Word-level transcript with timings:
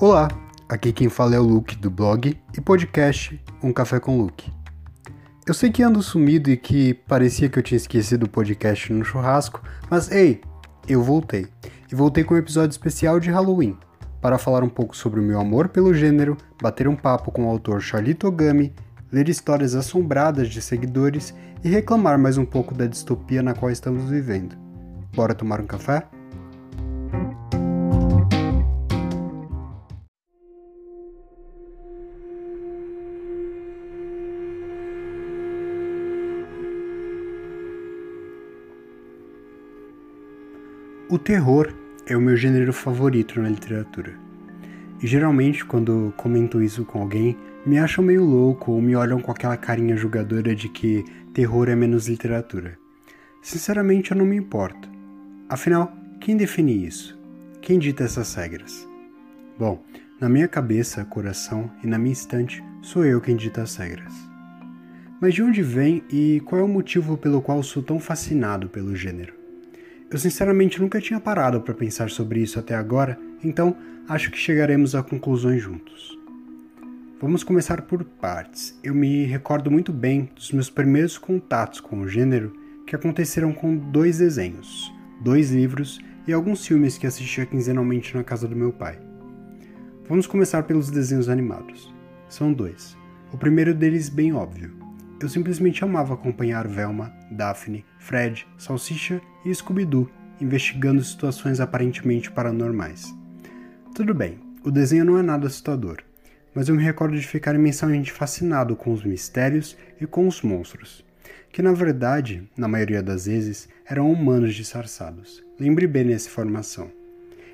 Olá, 0.00 0.28
aqui 0.66 0.94
quem 0.94 1.10
fala 1.10 1.34
é 1.34 1.38
o 1.38 1.42
Luke 1.42 1.76
do 1.76 1.90
blog 1.90 2.34
e 2.56 2.60
podcast 2.62 3.38
Um 3.62 3.70
Café 3.70 4.00
com 4.00 4.16
Luke. 4.16 4.50
Eu 5.46 5.52
sei 5.52 5.70
que 5.70 5.82
ando 5.82 6.02
sumido 6.02 6.50
e 6.50 6.56
que 6.56 6.94
parecia 6.94 7.50
que 7.50 7.58
eu 7.58 7.62
tinha 7.62 7.76
esquecido 7.76 8.22
o 8.22 8.28
podcast 8.28 8.90
no 8.94 9.04
churrasco, 9.04 9.62
mas 9.90 10.10
ei, 10.10 10.40
eu 10.88 11.02
voltei. 11.02 11.48
E 11.92 11.94
voltei 11.94 12.24
com 12.24 12.32
um 12.32 12.38
episódio 12.38 12.70
especial 12.70 13.20
de 13.20 13.30
Halloween, 13.30 13.76
para 14.22 14.38
falar 14.38 14.62
um 14.62 14.70
pouco 14.70 14.96
sobre 14.96 15.20
o 15.20 15.22
meu 15.22 15.38
amor 15.38 15.68
pelo 15.68 15.92
gênero, 15.92 16.34
bater 16.62 16.88
um 16.88 16.96
papo 16.96 17.30
com 17.30 17.44
o 17.44 17.50
autor 17.50 17.82
Charlie 17.82 18.14
Togami, 18.14 18.72
ler 19.12 19.28
histórias 19.28 19.74
assombradas 19.74 20.48
de 20.48 20.62
seguidores 20.62 21.34
e 21.62 21.68
reclamar 21.68 22.18
mais 22.18 22.38
um 22.38 22.46
pouco 22.46 22.72
da 22.72 22.86
distopia 22.86 23.42
na 23.42 23.52
qual 23.52 23.70
estamos 23.70 24.04
vivendo. 24.04 24.56
Bora 25.14 25.34
tomar 25.34 25.60
um 25.60 25.66
café? 25.66 26.08
O 41.10 41.18
terror 41.18 41.74
é 42.06 42.16
o 42.16 42.20
meu 42.20 42.36
gênero 42.36 42.72
favorito 42.72 43.42
na 43.42 43.48
literatura. 43.48 44.14
E 45.02 45.08
geralmente, 45.08 45.64
quando 45.64 46.14
comento 46.16 46.62
isso 46.62 46.84
com 46.84 47.00
alguém, 47.00 47.36
me 47.66 47.80
acham 47.80 48.04
meio 48.04 48.22
louco 48.22 48.70
ou 48.70 48.80
me 48.80 48.94
olham 48.94 49.20
com 49.20 49.32
aquela 49.32 49.56
carinha 49.56 49.96
julgadora 49.96 50.54
de 50.54 50.68
que 50.68 51.04
terror 51.34 51.68
é 51.68 51.74
menos 51.74 52.06
literatura. 52.06 52.78
Sinceramente, 53.42 54.12
eu 54.12 54.18
não 54.18 54.24
me 54.24 54.36
importo. 54.36 54.88
Afinal, 55.48 55.92
quem 56.20 56.36
define 56.36 56.86
isso? 56.86 57.18
Quem 57.60 57.80
dita 57.80 58.04
essas 58.04 58.32
regras? 58.32 58.88
Bom, 59.58 59.82
na 60.20 60.28
minha 60.28 60.46
cabeça, 60.46 61.04
coração 61.04 61.68
e 61.82 61.88
na 61.88 61.98
minha 61.98 62.12
estante, 62.12 62.62
sou 62.82 63.04
eu 63.04 63.20
quem 63.20 63.34
dita 63.34 63.62
as 63.62 63.74
regras. 63.74 64.14
Mas 65.20 65.34
de 65.34 65.42
onde 65.42 65.60
vem 65.60 66.04
e 66.08 66.40
qual 66.44 66.60
é 66.60 66.64
o 66.64 66.68
motivo 66.68 67.16
pelo 67.16 67.42
qual 67.42 67.60
sou 67.64 67.82
tão 67.82 67.98
fascinado 67.98 68.68
pelo 68.68 68.94
gênero? 68.94 69.39
Eu 70.10 70.18
sinceramente 70.18 70.80
nunca 70.80 71.00
tinha 71.00 71.20
parado 71.20 71.60
para 71.60 71.72
pensar 71.72 72.10
sobre 72.10 72.40
isso 72.40 72.58
até 72.58 72.74
agora, 72.74 73.16
então 73.44 73.76
acho 74.08 74.32
que 74.32 74.36
chegaremos 74.36 74.96
a 74.96 75.04
conclusões 75.04 75.62
juntos. 75.62 76.18
Vamos 77.20 77.44
começar 77.44 77.82
por 77.82 78.02
partes. 78.02 78.76
Eu 78.82 78.92
me 78.92 79.24
recordo 79.24 79.70
muito 79.70 79.92
bem 79.92 80.28
dos 80.34 80.50
meus 80.50 80.68
primeiros 80.68 81.16
contatos 81.16 81.78
com 81.78 82.00
o 82.00 82.08
gênero 82.08 82.52
que 82.84 82.96
aconteceram 82.96 83.52
com 83.52 83.76
dois 83.76 84.18
desenhos, 84.18 84.92
dois 85.22 85.52
livros 85.52 86.00
e 86.26 86.32
alguns 86.32 86.66
filmes 86.66 86.98
que 86.98 87.06
assistia 87.06 87.46
quinzenalmente 87.46 88.16
na 88.16 88.24
casa 88.24 88.48
do 88.48 88.56
meu 88.56 88.72
pai. 88.72 88.98
Vamos 90.08 90.26
começar 90.26 90.64
pelos 90.64 90.90
desenhos 90.90 91.28
animados. 91.28 91.94
São 92.28 92.52
dois. 92.52 92.96
O 93.32 93.38
primeiro 93.38 93.72
deles 93.72 94.08
bem 94.08 94.32
óbvio, 94.32 94.72
eu 95.20 95.28
simplesmente 95.28 95.84
amava 95.84 96.14
acompanhar 96.14 96.66
Velma, 96.66 97.12
Daphne, 97.30 97.84
Fred, 97.98 98.46
Salsicha 98.56 99.20
e 99.44 99.54
Scooby-Doo 99.54 100.10
investigando 100.40 101.04
situações 101.04 101.60
aparentemente 101.60 102.30
paranormais. 102.30 103.14
Tudo 103.94 104.14
bem, 104.14 104.38
o 104.64 104.70
desenho 104.70 105.04
não 105.04 105.18
é 105.18 105.22
nada 105.22 105.46
assustador, 105.46 105.98
mas 106.54 106.68
eu 106.68 106.74
me 106.74 106.82
recordo 106.82 107.16
de 107.16 107.26
ficar 107.26 107.54
imensamente 107.54 108.10
fascinado 108.10 108.74
com 108.74 108.92
os 108.92 109.04
mistérios 109.04 109.76
e 110.00 110.06
com 110.06 110.26
os 110.26 110.42
monstros, 110.42 111.04
que 111.52 111.62
na 111.62 111.72
verdade, 111.72 112.48
na 112.56 112.66
maioria 112.66 113.02
das 113.02 113.26
vezes, 113.26 113.68
eram 113.86 114.10
humanos 114.10 114.54
disfarçados. 114.54 115.44
Lembre 115.58 115.86
bem 115.86 116.04
nessa 116.04 116.28
informação. 116.28 116.90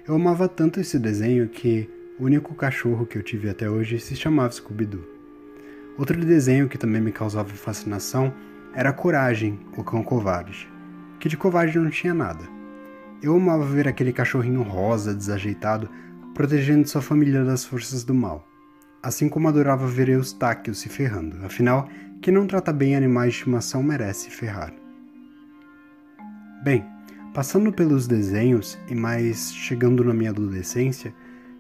Eu 0.06 0.14
amava 0.14 0.48
tanto 0.48 0.78
esse 0.78 0.98
desenho 0.98 1.48
que 1.48 1.90
o 2.18 2.24
único 2.24 2.54
cachorro 2.54 3.06
que 3.06 3.18
eu 3.18 3.22
tive 3.22 3.50
até 3.50 3.68
hoje 3.68 3.98
se 3.98 4.14
chamava 4.14 4.52
Scooby-Doo. 4.52 5.15
Outro 5.98 6.22
desenho 6.22 6.68
que 6.68 6.76
também 6.76 7.00
me 7.00 7.10
causava 7.10 7.48
fascinação 7.48 8.32
era 8.74 8.92
Coragem, 8.92 9.58
o 9.76 9.82
cão 9.82 10.02
covarde, 10.02 10.70
que 11.18 11.28
de 11.28 11.36
covarde 11.36 11.78
não 11.78 11.88
tinha 11.88 12.12
nada. 12.12 12.44
Eu 13.22 13.34
amava 13.34 13.64
ver 13.64 13.88
aquele 13.88 14.12
cachorrinho 14.12 14.60
rosa, 14.60 15.14
desajeitado, 15.14 15.88
protegendo 16.34 16.86
sua 16.86 17.00
família 17.00 17.42
das 17.42 17.64
forças 17.64 18.04
do 18.04 18.14
mal. 18.14 18.46
Assim 19.02 19.26
como 19.26 19.48
adorava 19.48 19.86
ver 19.86 20.10
Eustáquio 20.10 20.74
se 20.74 20.90
ferrando, 20.90 21.42
afinal, 21.46 21.88
quem 22.20 22.34
não 22.34 22.46
trata 22.46 22.74
bem 22.74 22.94
animais 22.94 23.32
de 23.32 23.38
estimação 23.38 23.82
merece 23.82 24.28
ferrar. 24.28 24.74
Bem, 26.62 26.84
passando 27.32 27.72
pelos 27.72 28.06
desenhos 28.06 28.78
e 28.86 28.94
mais 28.94 29.54
chegando 29.54 30.04
na 30.04 30.12
minha 30.12 30.30
adolescência, 30.30 31.14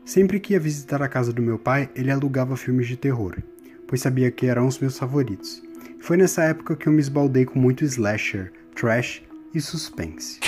sempre 0.04 0.38
que 0.38 0.52
ia 0.52 0.60
visitar 0.60 1.00
a 1.00 1.08
casa 1.08 1.32
do 1.32 1.40
meu 1.40 1.58
pai, 1.58 1.88
ele 1.94 2.10
alugava 2.10 2.56
filmes 2.56 2.86
de 2.86 2.96
terror, 2.96 3.36
pois 3.86 4.00
sabia 4.00 4.30
que 4.30 4.46
eram 4.46 4.66
os 4.66 4.78
meus 4.78 4.98
favoritos. 4.98 5.62
Foi 6.00 6.16
nessa 6.16 6.44
época 6.44 6.76
que 6.76 6.86
eu 6.86 6.92
me 6.92 7.00
esbaldei 7.00 7.44
com 7.44 7.58
muito 7.58 7.84
slasher, 7.84 8.52
trash 8.74 9.22
e 9.54 9.60
suspense. 9.60 10.38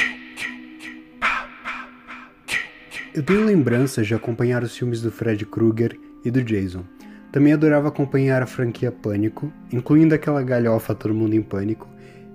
Eu 3.14 3.22
tenho 3.22 3.44
lembranças 3.44 4.06
de 4.06 4.14
acompanhar 4.14 4.62
os 4.62 4.76
filmes 4.76 5.02
do 5.02 5.10
Fred 5.10 5.44
Krueger 5.46 5.98
e 6.24 6.30
do 6.30 6.42
Jason. 6.42 6.84
Também 7.32 7.52
adorava 7.52 7.88
acompanhar 7.88 8.42
a 8.42 8.46
franquia 8.46 8.92
Pânico, 8.92 9.52
incluindo 9.72 10.14
aquela 10.14 10.42
galhofa 10.42 10.94
Todo 10.94 11.14
Mundo 11.14 11.34
em 11.34 11.42
Pânico. 11.42 11.88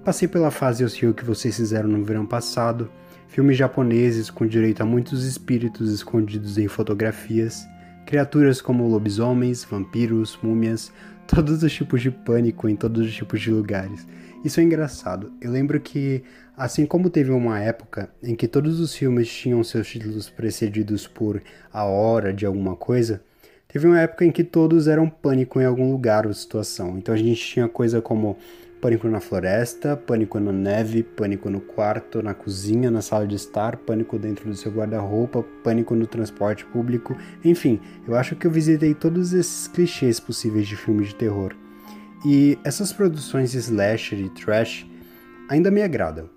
Passei 0.04 0.28
pela 0.28 0.52
fase 0.52 0.84
o 0.84 1.14
que 1.14 1.24
vocês 1.24 1.56
fizeram 1.56 1.88
no 1.88 2.04
verão 2.04 2.26
passado, 2.26 2.92
filmes 3.28 3.58
japoneses 3.58 4.30
com 4.30 4.46
direito 4.46 4.82
a 4.82 4.86
muitos 4.86 5.26
espíritos 5.26 5.92
escondidos 5.94 6.58
em 6.58 6.68
fotografias, 6.68 7.66
Criaturas 8.14 8.62
como 8.62 8.88
lobisomens, 8.88 9.66
vampiros, 9.66 10.38
múmias, 10.44 10.94
todos 11.26 11.64
os 11.64 11.74
tipos 11.74 12.00
de 12.00 12.12
pânico 12.12 12.70
em 12.70 12.76
todos 12.76 13.08
os 13.08 13.12
tipos 13.12 13.42
de 13.42 13.50
lugares. 13.50 14.06
Isso 14.46 14.60
é 14.60 14.64
engraçado. 14.64 15.34
Eu 15.42 15.50
lembro 15.50 15.82
que, 15.82 16.22
assim 16.56 16.86
como 16.86 17.10
teve 17.10 17.32
uma 17.32 17.60
época 17.60 18.14
em 18.22 18.36
que 18.36 18.48
todos 18.48 18.80
os 18.80 18.94
filmes 18.94 19.28
tinham 19.28 19.64
seus 19.64 19.88
títulos 19.88 20.30
precedidos 20.30 21.08
por 21.08 21.42
a 21.74 21.86
hora 21.86 22.32
de 22.32 22.46
alguma 22.46 22.76
coisa, 22.76 23.20
teve 23.68 23.88
uma 23.88 24.00
época 24.00 24.24
em 24.24 24.32
que 24.32 24.44
todos 24.44 24.88
eram 24.88 25.10
pânico 25.10 25.60
em 25.60 25.66
algum 25.66 25.92
lugar 25.92 26.28
ou 26.28 26.34
situação. 26.36 26.96
Então 27.00 27.16
a 27.16 27.18
gente 27.18 27.44
tinha 27.44 27.68
coisa 27.68 28.00
como 28.00 28.38
Pânico 28.84 29.08
na 29.08 29.22
floresta, 29.22 29.96
pânico 29.96 30.38
na 30.42 30.52
neve, 30.52 31.04
pânico 31.04 31.50
no 31.50 31.62
quarto, 31.62 32.22
na 32.22 32.34
cozinha, 32.34 32.92
na 32.92 33.02
sala 33.02 33.26
de 33.26 33.38
estar, 33.38 33.78
pânico 33.78 34.20
dentro 34.20 34.50
do 34.50 34.58
seu 34.58 34.70
guarda-roupa, 34.74 35.42
pânico 35.64 35.96
no 35.96 36.06
transporte 36.06 36.66
público. 36.66 37.16
Enfim, 37.46 37.80
eu 38.06 38.14
acho 38.14 38.36
que 38.36 38.46
eu 38.46 38.52
visitei 38.52 38.94
todos 38.94 39.32
esses 39.32 39.70
clichês 39.70 40.20
possíveis 40.20 40.68
de 40.68 40.76
filmes 40.76 41.08
de 41.08 41.16
terror. 41.16 41.56
E 42.26 42.60
essas 42.62 42.92
produções 42.92 43.54
slasher 43.54 44.20
e 44.20 44.28
trash 44.28 44.86
ainda 45.48 45.72
me 45.72 45.82
agradam. 45.82 46.30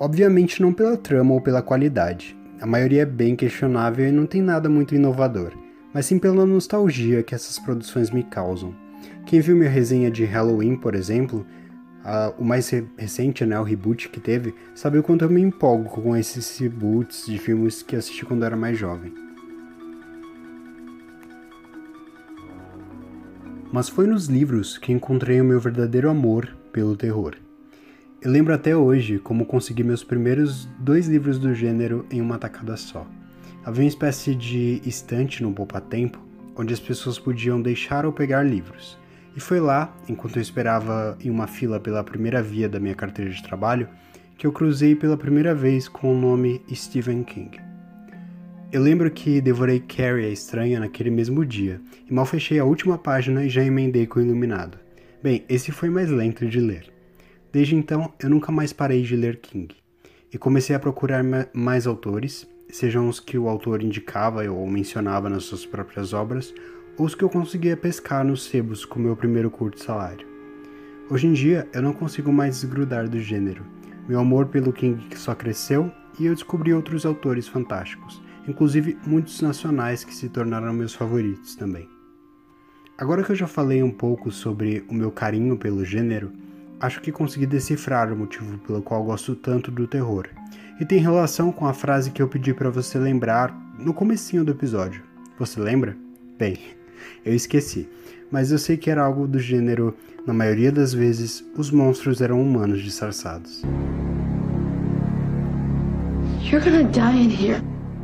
Obviamente 0.00 0.62
não 0.62 0.72
pela 0.72 0.96
trama 0.96 1.34
ou 1.34 1.40
pela 1.42 1.60
qualidade. 1.60 2.34
A 2.62 2.66
maioria 2.66 3.02
é 3.02 3.06
bem 3.06 3.36
questionável 3.36 4.08
e 4.08 4.10
não 4.10 4.24
tem 4.24 4.40
nada 4.40 4.70
muito 4.70 4.94
inovador, 4.94 5.52
mas 5.92 6.06
sim 6.06 6.18
pela 6.18 6.46
nostalgia 6.46 7.22
que 7.22 7.34
essas 7.34 7.58
produções 7.58 8.10
me 8.10 8.22
causam. 8.22 8.74
Quem 9.26 9.40
viu 9.40 9.54
minha 9.54 9.68
resenha 9.68 10.10
de 10.10 10.24
Halloween, 10.24 10.76
por 10.76 10.94
exemplo, 10.94 11.46
Uh, 12.04 12.42
o 12.42 12.44
mais 12.44 12.68
re 12.68 12.86
recente, 12.98 13.46
né, 13.46 13.58
o 13.58 13.62
reboot 13.62 14.10
que 14.10 14.20
teve, 14.20 14.54
sabe 14.74 14.98
o 14.98 15.02
quanto 15.02 15.24
eu 15.24 15.30
me 15.30 15.40
empolgo 15.40 15.88
com 15.88 16.14
esses 16.14 16.58
reboots 16.58 17.24
de 17.24 17.38
filmes 17.38 17.82
que 17.82 17.96
assisti 17.96 18.26
quando 18.26 18.44
era 18.44 18.54
mais 18.54 18.78
jovem. 18.78 19.10
Mas 23.72 23.88
foi 23.88 24.06
nos 24.06 24.26
livros 24.26 24.76
que 24.76 24.92
encontrei 24.92 25.40
o 25.40 25.44
meu 25.44 25.58
verdadeiro 25.58 26.10
amor 26.10 26.54
pelo 26.70 26.94
terror. 26.94 27.36
Eu 28.20 28.30
lembro 28.30 28.54
até 28.54 28.76
hoje 28.76 29.18
como 29.18 29.46
consegui 29.46 29.82
meus 29.82 30.04
primeiros 30.04 30.66
dois 30.78 31.08
livros 31.08 31.38
do 31.38 31.54
gênero 31.54 32.06
em 32.10 32.20
uma 32.20 32.38
tacada 32.38 32.76
só. 32.76 33.06
Havia 33.64 33.82
uma 33.82 33.88
espécie 33.88 34.34
de 34.34 34.82
estante 34.84 35.42
no 35.42 35.52
poupa-tempo, 35.52 36.18
onde 36.54 36.74
as 36.74 36.80
pessoas 36.80 37.18
podiam 37.18 37.60
deixar 37.60 38.04
ou 38.04 38.12
pegar 38.12 38.42
livros. 38.42 38.98
E 39.36 39.40
foi 39.40 39.58
lá, 39.58 39.92
enquanto 40.08 40.36
eu 40.36 40.42
esperava 40.42 41.18
em 41.20 41.28
uma 41.28 41.46
fila 41.46 41.80
pela 41.80 42.04
primeira 42.04 42.42
via 42.42 42.68
da 42.68 42.78
minha 42.78 42.94
carteira 42.94 43.30
de 43.30 43.42
trabalho, 43.42 43.88
que 44.38 44.46
eu 44.46 44.52
cruzei 44.52 44.94
pela 44.94 45.16
primeira 45.16 45.54
vez 45.54 45.88
com 45.88 46.14
o 46.14 46.18
nome 46.18 46.62
Stephen 46.72 47.24
King. 47.24 47.58
Eu 48.70 48.82
lembro 48.82 49.10
que 49.10 49.40
devorei 49.40 49.80
Carrie 49.80 50.26
a 50.26 50.30
Estranha 50.30 50.80
naquele 50.80 51.10
mesmo 51.10 51.44
dia, 51.44 51.80
e 52.08 52.12
mal 52.12 52.26
fechei 52.26 52.58
a 52.58 52.64
última 52.64 52.98
página 52.98 53.44
e 53.44 53.48
já 53.48 53.62
emendei 53.64 54.06
com 54.06 54.18
o 54.18 54.22
Iluminado. 54.22 54.78
Bem, 55.22 55.44
esse 55.48 55.72
foi 55.72 55.88
mais 55.88 56.10
lento 56.10 56.46
de 56.46 56.60
ler. 56.60 56.92
Desde 57.52 57.76
então, 57.76 58.12
eu 58.20 58.28
nunca 58.28 58.50
mais 58.50 58.72
parei 58.72 59.02
de 59.02 59.16
ler 59.16 59.36
King, 59.36 59.74
e 60.32 60.38
comecei 60.38 60.74
a 60.74 60.80
procurar 60.80 61.24
mais 61.52 61.86
autores, 61.86 62.48
sejam 62.68 63.08
os 63.08 63.20
que 63.20 63.38
o 63.38 63.48
autor 63.48 63.82
indicava 63.82 64.42
ou 64.50 64.66
mencionava 64.66 65.30
nas 65.30 65.44
suas 65.44 65.64
próprias 65.64 66.12
obras, 66.12 66.52
os 66.96 67.14
que 67.14 67.24
eu 67.24 67.28
conseguia 67.28 67.76
pescar 67.76 68.24
nos 68.24 68.44
sebos 68.44 68.84
com 68.84 69.00
meu 69.00 69.16
primeiro 69.16 69.50
curto 69.50 69.82
salário. 69.82 70.26
Hoje 71.10 71.26
em 71.26 71.32
dia, 71.32 71.68
eu 71.72 71.82
não 71.82 71.92
consigo 71.92 72.32
mais 72.32 72.60
desgrudar 72.60 73.08
do 73.08 73.20
gênero. 73.20 73.64
Meu 74.08 74.20
amor 74.20 74.46
pelo 74.46 74.72
King 74.72 75.02
só 75.16 75.34
cresceu 75.34 75.90
e 76.18 76.26
eu 76.26 76.34
descobri 76.34 76.72
outros 76.72 77.04
autores 77.04 77.48
fantásticos, 77.48 78.22
inclusive 78.46 78.96
muitos 79.04 79.40
nacionais 79.40 80.04
que 80.04 80.14
se 80.14 80.28
tornaram 80.28 80.72
meus 80.72 80.94
favoritos 80.94 81.56
também. 81.56 81.88
Agora 82.96 83.24
que 83.24 83.32
eu 83.32 83.36
já 83.36 83.48
falei 83.48 83.82
um 83.82 83.90
pouco 83.90 84.30
sobre 84.30 84.84
o 84.88 84.94
meu 84.94 85.10
carinho 85.10 85.58
pelo 85.58 85.84
gênero, 85.84 86.32
acho 86.78 87.00
que 87.00 87.10
consegui 87.10 87.46
decifrar 87.46 88.12
o 88.12 88.16
motivo 88.16 88.56
pelo 88.58 88.80
qual 88.80 89.02
gosto 89.02 89.34
tanto 89.34 89.70
do 89.70 89.88
terror. 89.88 90.28
E 90.80 90.84
tem 90.84 91.00
relação 91.00 91.50
com 91.50 91.66
a 91.66 91.74
frase 91.74 92.12
que 92.12 92.22
eu 92.22 92.28
pedi 92.28 92.54
para 92.54 92.70
você 92.70 92.98
lembrar 92.98 93.52
no 93.78 93.92
comecinho 93.92 94.44
do 94.44 94.52
episódio. 94.52 95.02
Você 95.38 95.58
lembra? 95.60 95.96
Bem, 96.38 96.58
eu 97.24 97.34
esqueci, 97.34 97.88
mas 98.30 98.50
eu 98.50 98.58
sei 98.58 98.76
que 98.76 98.90
era 98.90 99.02
algo 99.02 99.26
do 99.26 99.38
gênero, 99.38 99.96
na 100.26 100.32
maioria 100.32 100.72
das 100.72 100.94
vezes, 100.94 101.44
os 101.56 101.70
monstros 101.70 102.20
eram 102.20 102.40
humanos 102.40 102.82
disfarçados. 102.82 103.62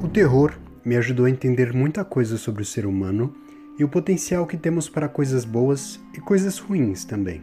O 0.03 0.09
terror 0.09 0.53
me 0.85 0.97
ajudou 0.97 1.27
a 1.27 1.31
entender 1.31 1.73
muita 1.73 2.05
coisa 2.05 2.37
sobre 2.37 2.63
o 2.63 2.67
ser 2.67 2.87
humano 2.87 3.35
e 3.79 3.85
o 3.85 3.89
potencial 3.89 4.47
que 4.47 4.57
temos 4.57 4.89
para 4.89 5.09
coisas 5.09 5.45
boas 5.45 5.99
e 6.15 6.21
coisas 6.21 6.59
ruins 6.59 7.05
também. 7.05 7.43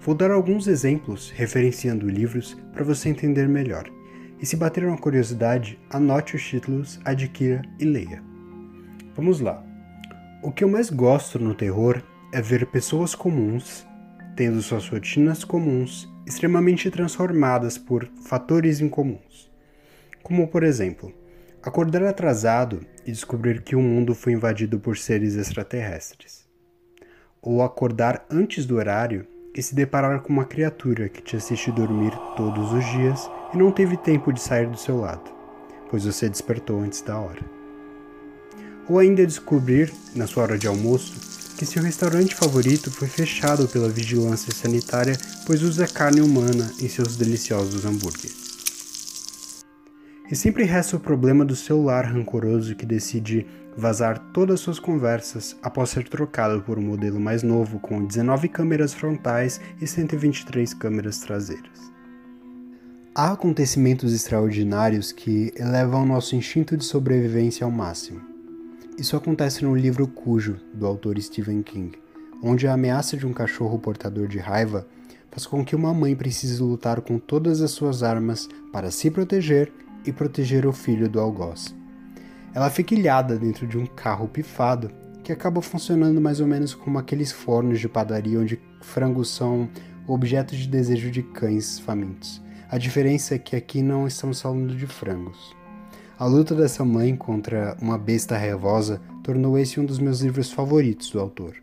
Vou 0.00 0.14
dar 0.14 0.30
alguns 0.30 0.68
exemplos 0.68 1.30
referenciando 1.34 2.08
livros 2.08 2.56
para 2.72 2.84
você 2.84 3.08
entender 3.08 3.48
melhor. 3.48 3.90
E 4.40 4.46
se 4.46 4.56
bater 4.56 4.84
uma 4.84 4.96
curiosidade, 4.96 5.78
anote 5.90 6.36
os 6.36 6.44
títulos, 6.44 7.00
adquira 7.04 7.62
e 7.80 7.84
leia. 7.84 8.22
Vamos 9.16 9.40
lá. 9.40 9.65
O 10.46 10.52
que 10.52 10.62
eu 10.62 10.68
mais 10.68 10.90
gosto 10.90 11.40
no 11.40 11.56
terror 11.56 12.00
é 12.32 12.40
ver 12.40 12.66
pessoas 12.66 13.16
comuns 13.16 13.84
tendo 14.36 14.62
suas 14.62 14.88
rotinas 14.88 15.42
comuns 15.42 16.08
extremamente 16.24 16.88
transformadas 16.88 17.76
por 17.76 18.08
fatores 18.28 18.80
incomuns. 18.80 19.50
Como, 20.22 20.46
por 20.46 20.62
exemplo, 20.62 21.12
acordar 21.60 22.04
atrasado 22.04 22.86
e 23.04 23.10
descobrir 23.10 23.62
que 23.62 23.74
o 23.74 23.82
mundo 23.82 24.14
foi 24.14 24.34
invadido 24.34 24.78
por 24.78 24.96
seres 24.96 25.34
extraterrestres. 25.34 26.46
Ou 27.42 27.60
acordar 27.60 28.24
antes 28.30 28.66
do 28.66 28.76
horário 28.76 29.26
e 29.52 29.60
se 29.60 29.74
deparar 29.74 30.20
com 30.20 30.32
uma 30.32 30.44
criatura 30.44 31.08
que 31.08 31.22
te 31.22 31.34
assiste 31.34 31.72
dormir 31.72 32.12
todos 32.36 32.72
os 32.72 32.84
dias 32.92 33.28
e 33.52 33.56
não 33.56 33.72
teve 33.72 33.96
tempo 33.96 34.32
de 34.32 34.40
sair 34.40 34.68
do 34.68 34.78
seu 34.78 34.96
lado, 34.96 35.28
pois 35.90 36.04
você 36.04 36.28
despertou 36.28 36.78
antes 36.78 37.02
da 37.02 37.18
hora. 37.18 37.55
Ou 38.88 38.98
ainda 38.98 39.26
descobrir, 39.26 39.92
na 40.14 40.26
sua 40.26 40.44
hora 40.44 40.58
de 40.58 40.66
almoço, 40.66 41.14
que 41.56 41.64
seu 41.64 41.82
restaurante 41.82 42.34
favorito 42.34 42.90
foi 42.90 43.08
fechado 43.08 43.66
pela 43.66 43.88
vigilância 43.88 44.52
sanitária, 44.52 45.16
pois 45.46 45.62
usa 45.62 45.88
carne 45.88 46.20
humana 46.20 46.70
em 46.80 46.88
seus 46.88 47.16
deliciosos 47.16 47.84
hambúrgueres. 47.84 48.46
E 50.30 50.34
sempre 50.34 50.64
resta 50.64 50.96
o 50.96 51.00
problema 51.00 51.44
do 51.44 51.54
celular 51.54 52.04
rancoroso 52.04 52.74
que 52.74 52.84
decide 52.84 53.46
vazar 53.76 54.18
todas 54.32 54.58
suas 54.58 54.78
conversas 54.78 55.56
após 55.62 55.90
ser 55.90 56.08
trocado 56.08 56.62
por 56.62 56.78
um 56.78 56.82
modelo 56.82 57.20
mais 57.20 57.42
novo 57.42 57.78
com 57.78 58.04
19 58.04 58.48
câmeras 58.48 58.92
frontais 58.92 59.60
e 59.80 59.86
123 59.86 60.74
câmeras 60.74 61.18
traseiras. 61.18 61.92
Há 63.14 63.32
acontecimentos 63.32 64.12
extraordinários 64.12 65.12
que 65.12 65.52
elevam 65.56 66.04
nosso 66.04 66.34
instinto 66.34 66.76
de 66.76 66.84
sobrevivência 66.84 67.64
ao 67.64 67.70
máximo. 67.70 68.20
Isso 68.98 69.14
acontece 69.14 69.62
no 69.62 69.76
livro 69.76 70.08
Cujo, 70.08 70.56
do 70.72 70.86
autor 70.86 71.20
Stephen 71.20 71.62
King, 71.62 71.98
onde 72.42 72.66
a 72.66 72.72
ameaça 72.72 73.14
de 73.14 73.26
um 73.26 73.32
cachorro 73.32 73.78
portador 73.78 74.26
de 74.26 74.38
raiva 74.38 74.86
faz 75.30 75.46
com 75.46 75.62
que 75.62 75.76
uma 75.76 75.92
mãe 75.92 76.16
precise 76.16 76.62
lutar 76.62 77.02
com 77.02 77.18
todas 77.18 77.60
as 77.60 77.72
suas 77.72 78.02
armas 78.02 78.48
para 78.72 78.90
se 78.90 79.10
proteger 79.10 79.70
e 80.06 80.10
proteger 80.10 80.64
o 80.64 80.72
filho 80.72 81.10
do 81.10 81.20
algoz. 81.20 81.74
Ela 82.54 82.70
fica 82.70 82.94
ilhada 82.94 83.36
dentro 83.36 83.66
de 83.66 83.76
um 83.76 83.84
carro 83.84 84.28
pifado 84.28 84.90
que 85.22 85.30
acaba 85.30 85.60
funcionando 85.60 86.18
mais 86.18 86.40
ou 86.40 86.46
menos 86.46 86.74
como 86.74 86.98
aqueles 86.98 87.30
fornos 87.30 87.78
de 87.78 87.90
padaria 87.90 88.40
onde 88.40 88.58
frangos 88.80 89.28
são 89.28 89.68
objetos 90.06 90.56
de 90.56 90.68
desejo 90.68 91.10
de 91.10 91.22
cães 91.22 91.78
famintos. 91.78 92.42
A 92.70 92.78
diferença 92.78 93.34
é 93.34 93.38
que 93.38 93.56
aqui 93.56 93.82
não 93.82 94.06
estamos 94.06 94.40
falando 94.40 94.74
de 94.74 94.86
frangos. 94.86 95.55
A 96.18 96.24
luta 96.24 96.54
dessa 96.54 96.82
mãe 96.82 97.14
contra 97.14 97.76
uma 97.78 97.98
besta 97.98 98.38
raivosa 98.38 99.02
tornou 99.22 99.58
esse 99.58 99.78
um 99.78 99.84
dos 99.84 99.98
meus 99.98 100.20
livros 100.20 100.50
favoritos 100.50 101.10
do 101.10 101.20
autor. 101.20 101.56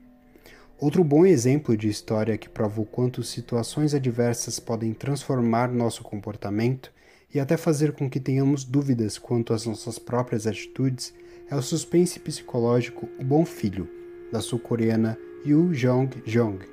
Outro 0.79 1.03
bom 1.03 1.25
exemplo 1.25 1.75
de 1.75 1.89
história 1.89 2.37
que 2.37 2.47
prova 2.47 2.79
o 2.79 2.85
quanto 2.85 3.23
situações 3.23 3.95
adversas 3.95 4.59
podem 4.59 4.93
transformar 4.93 5.71
nosso 5.71 6.03
comportamento 6.03 6.91
e 7.33 7.39
até 7.39 7.57
fazer 7.57 7.93
com 7.93 8.07
que 8.07 8.19
tenhamos 8.19 8.63
dúvidas 8.63 9.17
quanto 9.17 9.55
às 9.55 9.65
nossas 9.65 9.97
próprias 9.97 10.45
atitudes 10.45 11.15
é 11.49 11.55
o 11.55 11.61
suspense 11.61 12.19
psicológico 12.19 13.09
O 13.19 13.23
Bom 13.23 13.45
Filho, 13.45 13.89
da 14.31 14.39
sul-coreana 14.39 15.17
Yoo 15.43 15.73
Jong-jong, 15.73 16.72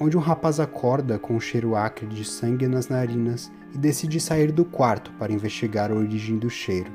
onde 0.00 0.16
um 0.16 0.20
rapaz 0.20 0.58
acorda 0.58 1.18
com 1.18 1.36
um 1.36 1.40
cheiro 1.40 1.76
acre 1.76 2.06
de 2.06 2.24
sangue 2.24 2.66
nas 2.66 2.88
narinas 2.88 3.52
e 3.74 3.78
decide 3.78 4.18
sair 4.18 4.50
do 4.50 4.64
quarto 4.64 5.12
para 5.18 5.32
investigar 5.32 5.90
a 5.92 5.94
origem 5.94 6.38
do 6.38 6.48
cheiro, 6.48 6.90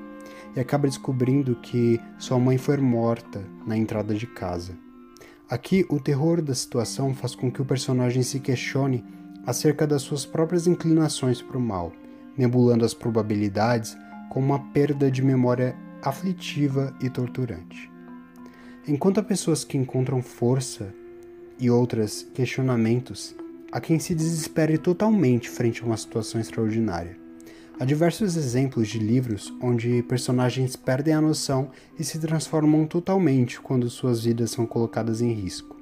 e 0.56 0.60
acaba 0.60 0.88
descobrindo 0.88 1.56
que 1.56 2.02
sua 2.18 2.40
mãe 2.40 2.57
foi 2.57 2.78
morta 2.78 3.42
na 3.66 3.78
entrada 3.78 4.13
de 4.16 4.25
casa. 4.25 4.74
Aqui, 5.50 5.86
o 5.90 6.00
terror 6.00 6.42
da 6.42 6.56
situação 6.56 7.13
faz 7.13 7.36
com 7.36 7.52
que 7.52 7.62
o 7.62 7.66
personagem 7.66 8.24
se 8.24 8.40
questione 8.40 9.06
acerca 9.46 9.86
das 9.86 10.02
suas 10.02 10.25
próprias 10.25 10.66
inclinações 10.66 11.42
para 11.42 11.57
o 11.57 11.62
mal 11.62 11.94
nebulando 12.38 12.86
as 12.86 12.94
probabilidades 12.94 13.98
com 14.30 14.40
uma 14.40 14.60
perda 14.72 15.10
de 15.10 15.22
memória 15.22 15.75
aflitiva 16.02 16.94
e 17.02 17.10
torturante. 17.10 17.92
Enquanto 18.88 19.19
há 19.19 19.24
pessoas 19.24 19.63
que 19.63 19.78
encontram 19.78 20.22
força 20.22 20.94
e 21.60 21.69
outras 21.69 22.28
questionamentos, 22.34 23.36
há 23.72 23.80
quem 23.80 24.00
se 24.00 24.13
desespere 24.13 24.78
totalmente 24.78 25.50
frente 25.50 25.81
a 25.81 25.86
uma 25.86 25.98
situação 25.98 26.40
extraordinária. 26.40 27.18
Há 27.78 27.84
diversos 27.84 28.38
exemplos 28.38 28.88
de 28.88 29.00
livros 29.00 29.54
onde 29.62 30.02
personagens 30.04 30.75
perdem 30.75 31.13
a 31.13 31.19
noção 31.19 31.69
e 32.00 32.04
se 32.04 32.18
transformam 32.19 32.86
totalmente 32.86 33.60
quando 33.60 33.90
suas 33.90 34.24
vidas 34.24 34.52
são 34.52 34.66
colocadas 34.66 35.22
em 35.22 35.34
risco. 35.34 35.75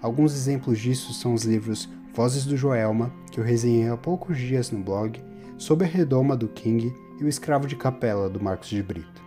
Alguns 0.00 0.32
exemplos 0.32 0.78
disso 0.78 1.12
são 1.12 1.34
os 1.34 1.44
livros 1.44 1.88
Vozes 2.14 2.44
do 2.44 2.56
Joelma, 2.56 3.12
que 3.32 3.40
eu 3.40 3.44
resenhei 3.44 3.88
há 3.88 3.96
poucos 3.96 4.38
dias 4.38 4.70
no 4.70 4.78
blog, 4.78 5.20
Sob 5.58 5.84
a 5.84 5.88
Redoma 5.88 6.36
do 6.36 6.46
King 6.46 6.94
e 7.20 7.24
O 7.24 7.28
Escravo 7.28 7.66
de 7.66 7.74
Capela 7.74 8.28
do 8.28 8.42
Marcos 8.42 8.68
de 8.68 8.82
Brito. 8.82 9.22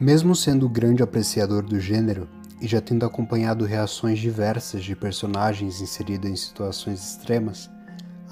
Mesmo 0.00 0.36
sendo 0.36 0.68
grande 0.68 1.02
apreciador 1.02 1.62
do 1.62 1.80
gênero 1.80 2.28
e 2.60 2.66
já 2.66 2.80
tendo 2.80 3.06
acompanhado 3.06 3.64
reações 3.64 4.18
diversas 4.18 4.84
de 4.84 4.94
personagens 4.94 5.80
inseridos 5.80 6.30
em 6.30 6.36
situações 6.36 7.02
extremas, 7.02 7.70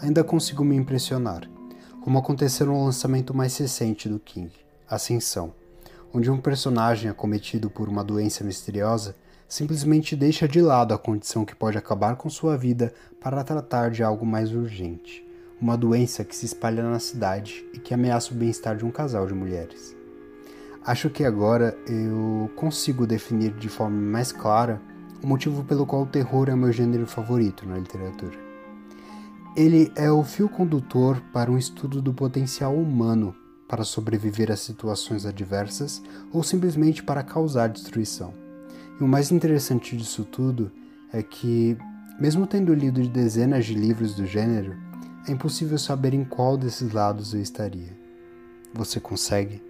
ainda 0.02 0.22
consigo 0.22 0.64
me 0.64 0.76
impressionar, 0.76 1.48
como 2.02 2.18
aconteceu 2.18 2.66
no 2.66 2.84
lançamento 2.84 3.34
mais 3.34 3.56
recente 3.56 4.08
do 4.08 4.18
King, 4.18 4.52
Ascensão, 4.88 5.54
onde 6.12 6.30
um 6.30 6.40
personagem 6.40 7.10
acometido 7.10 7.70
por 7.70 7.88
uma 7.88 8.04
doença 8.04 8.44
misteriosa 8.44 9.14
simplesmente 9.48 10.14
deixa 10.14 10.46
de 10.46 10.60
lado 10.60 10.92
a 10.92 10.98
condição 10.98 11.44
que 11.44 11.56
pode 11.56 11.78
acabar 11.78 12.16
com 12.16 12.28
sua 12.28 12.56
vida 12.56 12.92
para 13.20 13.42
tratar 13.42 13.90
de 13.90 14.02
algo 14.02 14.26
mais 14.26 14.52
urgente 14.52 15.28
uma 15.60 15.76
doença 15.76 16.24
que 16.24 16.36
se 16.36 16.46
espalha 16.46 16.82
na 16.82 17.00
cidade 17.00 17.66
e 17.74 17.78
que 17.78 17.92
ameaça 17.92 18.32
o 18.32 18.36
bem-estar 18.36 18.76
de 18.76 18.84
um 18.84 18.90
casal 18.90 19.26
de 19.26 19.34
mulheres. 19.34 19.97
Acho 20.88 21.10
que 21.10 21.22
agora 21.22 21.76
eu 21.86 22.50
consigo 22.56 23.06
definir 23.06 23.52
de 23.52 23.68
forma 23.68 23.94
mais 23.94 24.32
clara 24.32 24.80
o 25.22 25.26
motivo 25.26 25.62
pelo 25.62 25.84
qual 25.84 26.04
o 26.04 26.06
terror 26.06 26.48
é 26.48 26.56
meu 26.56 26.72
gênero 26.72 27.06
favorito 27.06 27.68
na 27.68 27.76
literatura. 27.76 28.32
Ele 29.54 29.92
é 29.94 30.10
o 30.10 30.24
fio 30.24 30.48
condutor 30.48 31.20
para 31.30 31.52
um 31.52 31.58
estudo 31.58 32.00
do 32.00 32.14
potencial 32.14 32.74
humano 32.74 33.36
para 33.68 33.84
sobreviver 33.84 34.50
a 34.50 34.56
situações 34.56 35.26
adversas 35.26 36.02
ou 36.32 36.42
simplesmente 36.42 37.02
para 37.02 37.22
causar 37.22 37.68
destruição. 37.68 38.32
E 38.98 39.04
o 39.04 39.06
mais 39.06 39.30
interessante 39.30 39.94
disso 39.94 40.24
tudo 40.24 40.72
é 41.12 41.22
que, 41.22 41.76
mesmo 42.18 42.46
tendo 42.46 42.72
lido 42.72 43.06
dezenas 43.08 43.66
de 43.66 43.74
livros 43.74 44.14
do 44.14 44.24
gênero, 44.24 44.74
é 45.28 45.32
impossível 45.32 45.76
saber 45.76 46.14
em 46.14 46.24
qual 46.24 46.56
desses 46.56 46.90
lados 46.94 47.34
eu 47.34 47.42
estaria. 47.42 47.94
Você 48.72 48.98
consegue? 48.98 49.67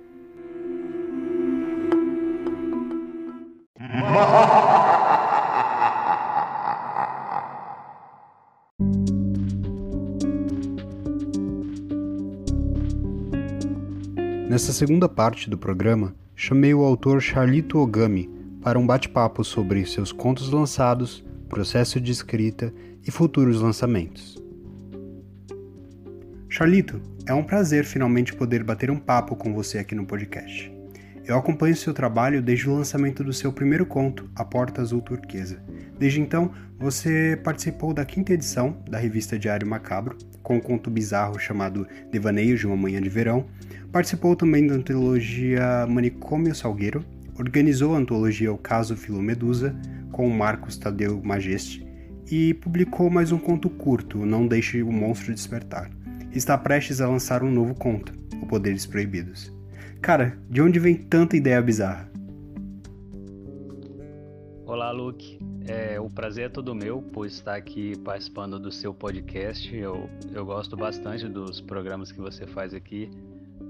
Nessa 14.48 14.72
segunda 14.72 15.08
parte 15.08 15.48
do 15.48 15.56
programa, 15.56 16.14
chamei 16.36 16.74
o 16.74 16.84
autor 16.84 17.22
Charlito 17.22 17.78
Ogami 17.78 18.28
para 18.62 18.78
um 18.78 18.86
bate-papo 18.86 19.42
sobre 19.42 19.86
seus 19.86 20.12
contos 20.12 20.50
lançados, 20.50 21.24
processo 21.48 21.98
de 21.98 22.12
escrita 22.12 22.74
e 23.06 23.10
futuros 23.10 23.60
lançamentos. 23.60 24.36
Charlito, 26.48 27.00
é 27.26 27.32
um 27.32 27.44
prazer 27.44 27.84
finalmente 27.84 28.34
poder 28.34 28.62
bater 28.62 28.90
um 28.90 28.98
papo 28.98 29.34
com 29.36 29.54
você 29.54 29.78
aqui 29.78 29.94
no 29.94 30.04
podcast. 30.04 30.77
Eu 31.28 31.36
acompanho 31.36 31.76
seu 31.76 31.92
trabalho 31.92 32.40
desde 32.40 32.70
o 32.70 32.74
lançamento 32.74 33.22
do 33.22 33.34
seu 33.34 33.52
primeiro 33.52 33.84
conto, 33.84 34.30
A 34.34 34.42
Porta 34.42 34.80
Azul 34.80 35.02
Turquesa. 35.02 35.62
Desde 35.98 36.22
então, 36.22 36.50
você 36.78 37.38
participou 37.44 37.92
da 37.92 38.02
quinta 38.02 38.32
edição 38.32 38.82
da 38.88 38.96
revista 38.96 39.38
Diário 39.38 39.68
Macabro, 39.68 40.16
com 40.42 40.56
um 40.56 40.60
conto 40.60 40.90
bizarro 40.90 41.38
chamado 41.38 41.86
Devaneios 42.10 42.60
de 42.60 42.66
uma 42.66 42.78
Manhã 42.78 42.98
de 43.02 43.10
Verão. 43.10 43.44
Participou 43.92 44.34
também 44.34 44.66
da 44.66 44.72
antologia 44.72 45.86
Manicômio 45.86 46.54
Salgueiro, 46.54 47.04
organizou 47.38 47.94
a 47.94 47.98
antologia 47.98 48.50
O 48.50 48.56
Caso 48.56 48.96
Filomedusa, 48.96 49.76
com 50.10 50.30
Marcos 50.30 50.78
Tadeu 50.78 51.20
Majeste, 51.22 51.86
e 52.30 52.54
publicou 52.54 53.10
mais 53.10 53.32
um 53.32 53.38
conto 53.38 53.68
curto, 53.68 54.24
Não 54.24 54.46
Deixe 54.46 54.82
o 54.82 54.90
Monstro 54.90 55.34
Despertar. 55.34 55.90
Está 56.32 56.56
prestes 56.56 57.02
a 57.02 57.06
lançar 57.06 57.42
um 57.42 57.52
novo 57.52 57.74
conto, 57.74 58.14
O 58.40 58.46
Poderes 58.46 58.86
Proibidos. 58.86 59.57
Cara, 60.00 60.38
de 60.48 60.62
onde 60.62 60.78
vem 60.78 60.96
tanta 60.96 61.36
ideia 61.36 61.60
bizarra? 61.60 62.10
Olá, 64.64 64.90
Luke. 64.92 65.38
É, 65.66 66.00
o 66.00 66.08
prazer 66.08 66.46
é 66.46 66.48
todo 66.48 66.74
meu 66.74 67.02
por 67.02 67.26
estar 67.26 67.56
aqui 67.56 67.98
participando 67.98 68.58
do 68.58 68.70
seu 68.70 68.94
podcast. 68.94 69.74
Eu, 69.76 70.08
eu 70.32 70.46
gosto 70.46 70.76
bastante 70.76 71.28
dos 71.28 71.60
programas 71.60 72.12
que 72.12 72.20
você 72.20 72.46
faz 72.46 72.72
aqui. 72.72 73.10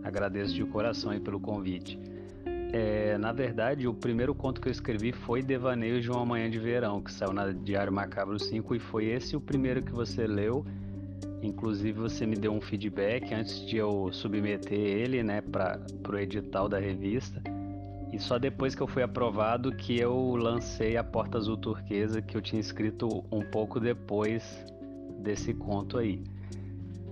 Agradeço 0.04 0.54
de 0.54 0.64
coração 0.64 1.18
pelo 1.18 1.40
convite. 1.40 1.98
É, 2.72 3.16
na 3.16 3.32
verdade, 3.32 3.88
o 3.88 3.94
primeiro 3.94 4.34
conto 4.34 4.60
que 4.60 4.68
eu 4.68 4.72
escrevi 4.72 5.12
foi 5.12 5.42
Devaneios 5.42 6.02
de 6.02 6.10
uma 6.10 6.24
Manhã 6.24 6.50
de 6.50 6.58
Verão, 6.58 7.00
que 7.00 7.10
saiu 7.10 7.32
na 7.32 7.50
Diário 7.50 7.92
Macabro 7.92 8.38
5, 8.38 8.74
e 8.74 8.78
foi 8.78 9.06
esse 9.06 9.34
o 9.34 9.40
primeiro 9.40 9.82
que 9.82 9.90
você 9.90 10.26
leu. 10.26 10.64
Inclusive, 11.42 11.92
você 11.92 12.26
me 12.26 12.34
deu 12.34 12.52
um 12.52 12.60
feedback 12.60 13.32
antes 13.32 13.64
de 13.64 13.76
eu 13.76 14.10
submeter 14.12 14.78
ele 14.78 15.22
né, 15.22 15.40
para 15.40 15.80
o 16.08 16.16
edital 16.16 16.68
da 16.68 16.78
revista. 16.78 17.40
E 18.12 18.18
só 18.18 18.38
depois 18.38 18.74
que 18.74 18.82
eu 18.82 18.86
fui 18.86 19.02
aprovado 19.02 19.70
que 19.72 19.98
eu 19.98 20.34
lancei 20.34 20.96
a 20.96 21.04
Porta 21.04 21.38
Azul 21.38 21.56
Turquesa, 21.56 22.22
que 22.22 22.36
eu 22.36 22.40
tinha 22.40 22.60
escrito 22.60 23.24
um 23.30 23.42
pouco 23.42 23.78
depois 23.78 24.64
desse 25.20 25.52
conto 25.54 25.98
aí. 25.98 26.22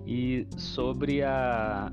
E 0.06 0.46
sobre 0.56 1.22
a 1.22 1.92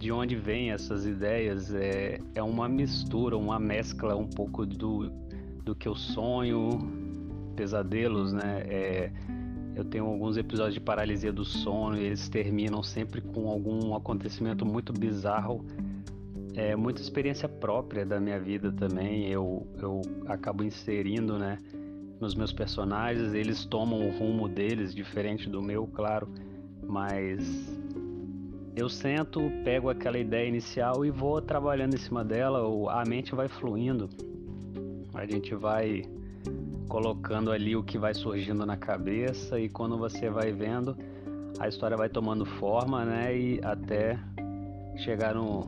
de 0.00 0.10
onde 0.10 0.34
vêm 0.34 0.70
essas 0.70 1.04
ideias, 1.04 1.74
é, 1.74 2.18
é 2.34 2.42
uma 2.42 2.66
mistura, 2.66 3.36
uma 3.36 3.58
mescla 3.58 4.16
um 4.16 4.26
pouco 4.26 4.64
do, 4.64 5.10
do 5.62 5.74
que 5.74 5.86
eu 5.86 5.94
sonho, 5.94 6.78
pesadelos, 7.54 8.32
né? 8.32 8.62
É, 8.66 9.12
eu 9.74 9.84
tenho 9.84 10.06
alguns 10.06 10.36
episódios 10.36 10.74
de 10.74 10.80
paralisia 10.80 11.32
do 11.32 11.44
sono 11.44 11.96
e 11.96 12.04
eles 12.04 12.28
terminam 12.28 12.82
sempre 12.82 13.20
com 13.20 13.48
algum 13.48 13.94
acontecimento 13.94 14.66
muito 14.66 14.92
bizarro. 14.92 15.64
É 16.54 16.74
muita 16.74 17.00
experiência 17.00 17.48
própria 17.48 18.04
da 18.04 18.20
minha 18.20 18.38
vida 18.38 18.72
também. 18.72 19.28
Eu, 19.28 19.66
eu 19.78 20.02
acabo 20.26 20.64
inserindo, 20.64 21.38
né, 21.38 21.58
nos 22.20 22.34
meus 22.34 22.52
personagens. 22.52 23.32
Eles 23.32 23.64
tomam 23.64 24.06
o 24.06 24.10
rumo 24.10 24.48
deles, 24.48 24.94
diferente 24.94 25.48
do 25.48 25.62
meu, 25.62 25.86
claro. 25.86 26.28
Mas 26.86 27.72
eu 28.74 28.88
sento, 28.88 29.40
pego 29.64 29.88
aquela 29.88 30.18
ideia 30.18 30.48
inicial 30.48 31.04
e 31.04 31.10
vou 31.10 31.40
trabalhando 31.40 31.94
em 31.94 31.98
cima 31.98 32.24
dela. 32.24 32.60
A 32.90 33.04
mente 33.08 33.34
vai 33.34 33.48
fluindo. 33.48 34.10
A 35.14 35.24
gente 35.24 35.54
vai 35.54 36.04
colocando 36.90 37.52
ali 37.52 37.76
o 37.76 37.84
que 37.84 37.96
vai 37.96 38.12
surgindo 38.12 38.66
na 38.66 38.76
cabeça 38.76 39.60
e 39.60 39.68
quando 39.68 39.96
você 39.96 40.28
vai 40.28 40.52
vendo, 40.52 40.98
a 41.60 41.68
história 41.68 41.96
vai 41.96 42.08
tomando 42.08 42.44
forma, 42.44 43.04
né? 43.04 43.34
E 43.34 43.60
até 43.62 44.18
chegar 44.96 45.36
no, 45.36 45.66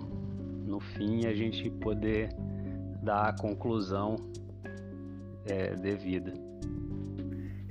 no 0.66 0.80
fim 0.80 1.24
a 1.26 1.32
gente 1.32 1.70
poder 1.70 2.28
dar 3.04 3.28
a 3.28 3.32
conclusão 3.32 4.16
é, 5.46 5.76
devida. 5.76 6.34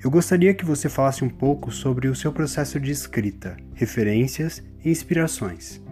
Eu 0.01 0.09
gostaria 0.09 0.53
que 0.53 0.63
você 0.63 0.87
falasse 0.87 1.21
um 1.21 1.29
pouco 1.29 1.71
sobre 1.71 2.07
o 2.07 2.15
seu 2.15 2.31
processo 2.31 2.79
de 2.79 2.89
escrita, 2.89 3.57
referências 3.73 4.63
e 4.83 4.89
inspirações. 4.89 5.83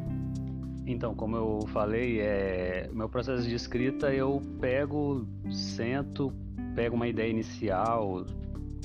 Então, 0.87 1.13
como 1.13 1.35
eu 1.35 1.67
falei, 1.73 2.21
é, 2.21 2.89
meu 2.93 3.09
processo 3.09 3.47
de 3.47 3.53
escrita 3.53 4.13
eu 4.13 4.41
pego, 4.59 5.27
sento, 5.51 6.33
pego 6.79 6.95
uma 6.95 7.09
ideia 7.09 7.29
inicial, 7.29 8.25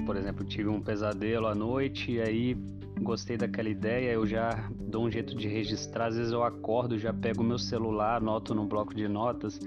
por 0.04 0.16
exemplo, 0.16 0.44
tive 0.44 0.68
um 0.68 0.80
pesadelo 0.80 1.46
à 1.46 1.54
noite 1.54 2.10
e 2.10 2.20
aí 2.20 2.56
gostei 3.00 3.36
daquela 3.36 3.68
ideia, 3.68 4.10
eu 4.10 4.26
já 4.26 4.68
dou 4.80 5.04
um 5.04 5.10
jeito 5.12 5.32
de 5.36 5.46
registrar, 5.46 6.06
às 6.06 6.16
vezes 6.16 6.32
eu 6.32 6.42
acordo, 6.42 6.98
já 6.98 7.12
pego 7.12 7.44
meu 7.44 7.56
celular, 7.56 8.16
anoto 8.16 8.52
num 8.52 8.66
bloco 8.66 8.92
de 8.92 9.06
notas 9.06 9.60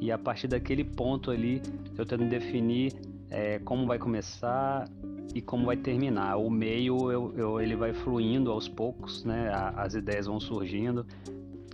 e 0.00 0.10
a 0.10 0.18
partir 0.18 0.48
daquele 0.48 0.82
ponto 0.82 1.30
ali 1.30 1.62
eu 1.96 2.04
tento 2.04 2.24
definir 2.24 2.92
é, 3.30 3.60
como 3.60 3.86
vai 3.86 4.00
começar 4.00 4.88
e 5.32 5.40
como 5.40 5.66
vai 5.66 5.76
terminar. 5.76 6.38
O 6.38 6.50
meio 6.50 7.12
eu, 7.12 7.32
eu, 7.36 7.60
ele 7.60 7.76
vai 7.76 7.92
fluindo 7.92 8.50
aos 8.50 8.66
poucos, 8.66 9.24
né? 9.24 9.48
as 9.76 9.94
ideias 9.94 10.26
vão 10.26 10.40
surgindo 10.40 11.06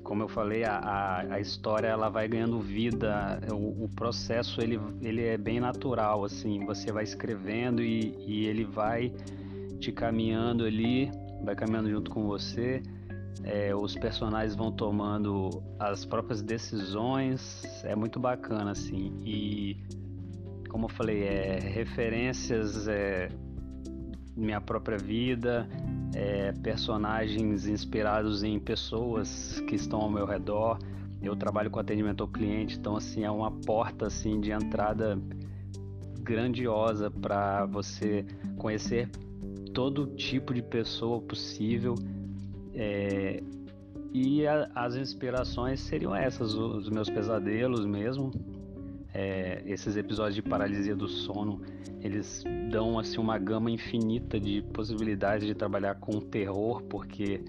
como 0.07 0.23
eu 0.23 0.29
falei, 0.29 0.65
a, 0.65 0.79
a, 0.79 1.35
a, 1.35 1.41
história 1.41 1.89
ela 1.89 2.09
vai 2.09 2.29
ganhando 2.29 2.61
vida, 2.61 3.41
o, 3.53 3.85
o, 3.85 3.89
processo 3.89 4.61
ele, 4.61 4.81
ele 5.03 5.25
é 5.25 5.37
bem 5.37 5.59
natural, 5.59 6.25
assim, 6.25 6.65
você 6.65 6.93
vai 6.93 7.03
escrevendo 7.03 7.83
e, 7.83 8.15
e 8.25 8.47
ele 8.47 8.65
vai 8.65 9.13
te 9.81 9.91
caminhando 9.91 10.65
ali, 10.65 11.11
vai 11.45 11.57
caminhando 11.57 11.91
junto 11.91 12.11
com 12.13 12.25
você, 12.25 12.81
é, 13.43 13.75
os 13.75 13.97
personagens 13.97 14.55
vão 14.55 14.71
tomando 14.71 15.51
as 15.77 16.05
próprias 16.05 16.41
decisões, 16.41 17.85
é 17.85 17.97
muito 17.97 18.21
bacana, 18.21 18.71
assim, 18.71 19.13
e 19.25 19.77
como 20.69 20.85
eu 20.85 20.91
falei, 20.91 21.25
é 21.25 21.59
referências, 21.59 22.87
é, 22.87 23.29
minha 24.37 24.61
própria 24.61 24.99
vida, 24.99 25.69
é, 26.15 26.53
personagens 26.53 27.67
inspirados 27.67 28.43
em 28.43 28.59
pessoas 28.59 29.61
que 29.69 29.75
estão 29.75 30.01
ao 30.01 30.11
meu 30.11 30.27
redor. 30.27 30.79
Eu 31.21 31.35
trabalho 31.35 31.71
com 31.71 31.81
atendimento 31.81 32.23
ao 32.23 32.29
cliente, 32.29 32.79
então 32.79 32.97
assim 32.97 33.25
é 33.25 33.31
uma 33.31 33.51
porta 33.51 34.07
assim 34.07 34.41
de 34.41 34.53
entrada 34.53 35.19
grandiosa 36.21 37.11
para 37.11 37.67
você 37.67 38.25
conhecer 38.57 39.09
todo 39.73 40.07
tipo 40.15 40.53
de 40.53 40.63
pessoa 40.63 41.21
possível. 41.21 41.95
É, 42.75 43.43
e 44.13 44.47
a, 44.47 44.71
as 44.75 44.97
inspirações 44.97 45.81
seriam 45.81 46.15
essas, 46.15 46.55
os 46.55 46.89
meus 46.89 47.09
pesadelos 47.11 47.85
mesmo, 47.85 48.33
é, 49.19 49.63
esses 49.65 49.97
episódios 49.97 50.35
de 50.35 50.43
paralisia 50.43 50.95
do 50.95 51.09
sono, 51.09 51.63
eles 52.03 52.45
dão 52.71 52.99
assim 52.99 53.19
uma 53.19 53.39
gama 53.39 53.71
infinita 53.71 54.39
de 54.39 54.61
possibilidades 54.75 55.47
de 55.47 55.55
trabalhar 55.55 55.95
com 55.95 56.21
terror, 56.21 56.83
porque 56.83 57.41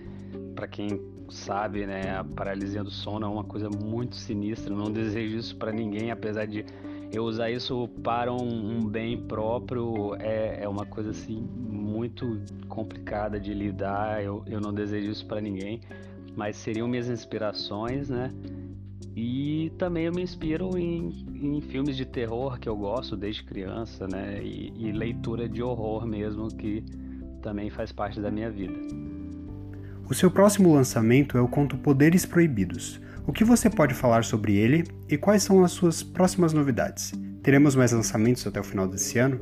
para 0.55 0.65
quem 0.65 1.01
sabe, 1.29 1.85
né, 1.85 2.15
a 2.15 2.23
paralisia 2.23 2.81
do 2.81 2.89
sono 2.89 3.25
é 3.25 3.29
uma 3.29 3.43
coisa 3.43 3.69
muito 3.69 4.15
sinistra. 4.15 4.73
não 4.73 4.89
desejo 4.89 5.37
isso 5.37 5.57
para 5.57 5.73
ninguém, 5.73 6.09
apesar 6.09 6.45
de 6.45 6.63
eu 7.11 7.25
usar 7.25 7.51
isso 7.51 7.89
para 8.01 8.31
um, 8.31 8.77
um 8.77 8.85
bem 8.85 9.17
próprio 9.17 10.15
é, 10.19 10.63
é, 10.63 10.69
uma 10.69 10.85
coisa 10.85 11.09
assim 11.09 11.41
muito 11.41 12.41
complicada 12.69 13.37
de 13.37 13.53
lidar. 13.53 14.23
Eu, 14.23 14.41
eu 14.47 14.61
não 14.61 14.73
desejo 14.73 15.11
isso 15.11 15.25
para 15.25 15.41
ninguém, 15.41 15.81
mas 16.33 16.55
seriam 16.55 16.87
minhas 16.87 17.09
inspirações, 17.09 18.09
né? 18.09 18.31
E 19.15 19.71
também 19.77 20.05
eu 20.05 20.13
me 20.13 20.21
inspiro 20.21 20.77
em, 20.77 21.26
em 21.41 21.61
filmes 21.61 21.95
de 21.95 22.05
terror 22.05 22.59
que 22.59 22.67
eu 22.67 22.75
gosto 22.75 23.15
desde 23.15 23.43
criança, 23.43 24.07
né? 24.07 24.41
E, 24.43 24.73
e 24.75 24.91
leitura 24.91 25.47
de 25.47 25.61
horror 25.61 26.05
mesmo, 26.05 26.47
que 26.47 26.83
também 27.41 27.69
faz 27.69 27.91
parte 27.91 28.19
da 28.19 28.31
minha 28.31 28.49
vida. 28.49 28.73
O 30.09 30.13
seu 30.13 30.31
próximo 30.31 30.73
lançamento 30.73 31.37
é 31.37 31.41
o 31.41 31.47
conto 31.47 31.77
Poderes 31.77 32.25
Proibidos. 32.25 32.99
O 33.27 33.33
que 33.33 33.43
você 33.43 33.69
pode 33.69 33.93
falar 33.93 34.23
sobre 34.23 34.55
ele 34.55 34.85
e 35.09 35.17
quais 35.17 35.43
são 35.43 35.63
as 35.63 35.71
suas 35.71 36.01
próximas 36.01 36.53
novidades? 36.53 37.11
Teremos 37.43 37.75
mais 37.75 37.91
lançamentos 37.91 38.47
até 38.47 38.59
o 38.59 38.63
final 38.63 38.87
desse 38.87 39.19
ano? 39.19 39.39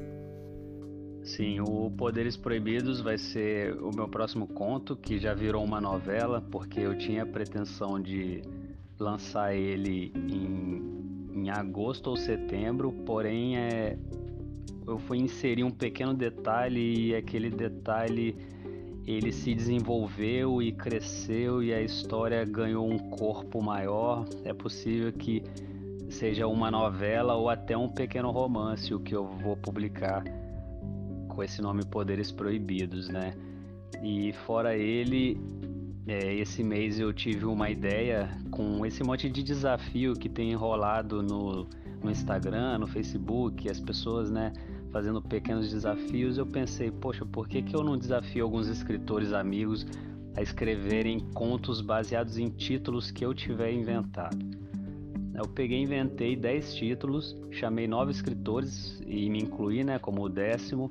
Sim, 1.24 1.60
o 1.60 1.92
Poderes 1.92 2.36
Proibidos 2.38 3.02
vai 3.02 3.18
ser 3.18 3.74
o 3.82 3.90
meu 3.96 4.08
próximo 4.08 4.48
conto, 4.48 4.96
que 4.96 5.18
já 5.18 5.34
virou 5.34 5.64
uma 5.64 5.82
novela, 5.82 6.40
porque 6.40 6.80
eu 6.80 6.98
tinha 6.98 7.24
a 7.24 7.26
pretensão 7.26 8.00
de 8.00 8.42
lançar 9.00 9.56
ele 9.56 10.12
em, 10.16 11.25
em 11.36 11.50
agosto 11.50 12.08
ou 12.08 12.18
setembro, 12.18 12.92
porém 13.06 13.58
é, 13.58 13.98
eu 14.88 14.98
fui 14.98 15.18
inserir 15.18 15.64
um 15.64 15.72
pequeno 15.72 16.14
detalhe 16.14 17.10
e 17.10 17.16
aquele 17.16 17.50
detalhe 17.50 18.36
ele 19.06 19.32
se 19.32 19.54
desenvolveu 19.54 20.62
e 20.62 20.72
cresceu 20.72 21.62
e 21.62 21.74
a 21.74 21.82
história 21.82 22.44
ganhou 22.44 22.90
um 22.90 22.98
corpo 22.98 23.62
maior. 23.62 24.26
É 24.44 24.54
possível 24.54 25.12
que 25.12 25.44
seja 26.10 26.48
uma 26.48 26.72
novela 26.72 27.36
ou 27.36 27.50
até 27.50 27.78
um 27.78 27.90
pequeno 27.90 28.32
romance 28.32 28.94
o 28.94 29.00
que 29.00 29.16
eu 29.16 29.26
vou 29.26 29.56
publicar 29.58 30.24
com 31.28 31.44
esse 31.44 31.62
nome 31.62 31.86
Poderes 31.86 32.32
Proibidos, 32.32 33.10
né? 33.10 33.34
E 34.02 34.34
fora 34.46 34.76
ele, 34.76 35.40
é, 36.08 36.36
esse 36.36 36.64
mês 36.64 37.00
eu 37.00 37.12
tive 37.12 37.46
uma 37.46 37.70
ideia 37.70 38.30
com 38.52 38.86
esse 38.86 39.04
monte 39.04 39.30
de 39.30 39.42
desafio 39.42 40.14
que 40.14 40.30
tem 40.30 40.52
enrolado 40.52 41.24
no, 41.24 41.68
no 42.04 42.12
Instagram, 42.12 42.78
no 42.78 42.88
Facebook, 42.88 43.70
as 43.70 43.80
pessoas, 43.80 44.30
né, 44.30 44.54
fazendo 44.92 45.22
pequenos 45.22 45.70
desafios. 45.72 46.38
Eu 46.38 46.46
pensei, 46.46 46.92
poxa, 46.92 47.26
por 47.26 47.48
que, 47.48 47.62
que 47.62 47.76
eu 47.76 47.84
não 47.84 47.98
desafio 47.98 48.44
alguns 48.44 48.68
escritores 48.68 49.34
amigos 49.34 49.86
a 50.36 50.42
escreverem 50.42 51.20
contos 51.34 51.82
baseados 51.82 52.38
em 52.38 52.50
títulos 52.50 53.10
que 53.10 53.26
eu 53.26 53.34
tiver 53.34 53.74
inventado? 53.74 54.38
Eu 55.34 55.50
peguei 55.50 55.82
inventei 55.82 56.36
10 56.36 56.76
títulos, 56.76 57.36
chamei 57.52 57.88
nove 57.88 58.12
escritores 58.12 59.02
e 59.06 59.30
me 59.30 59.40
incluí, 59.40 59.84
né, 59.84 60.00
como 60.00 60.24
o 60.24 60.30
décimo 60.30 60.88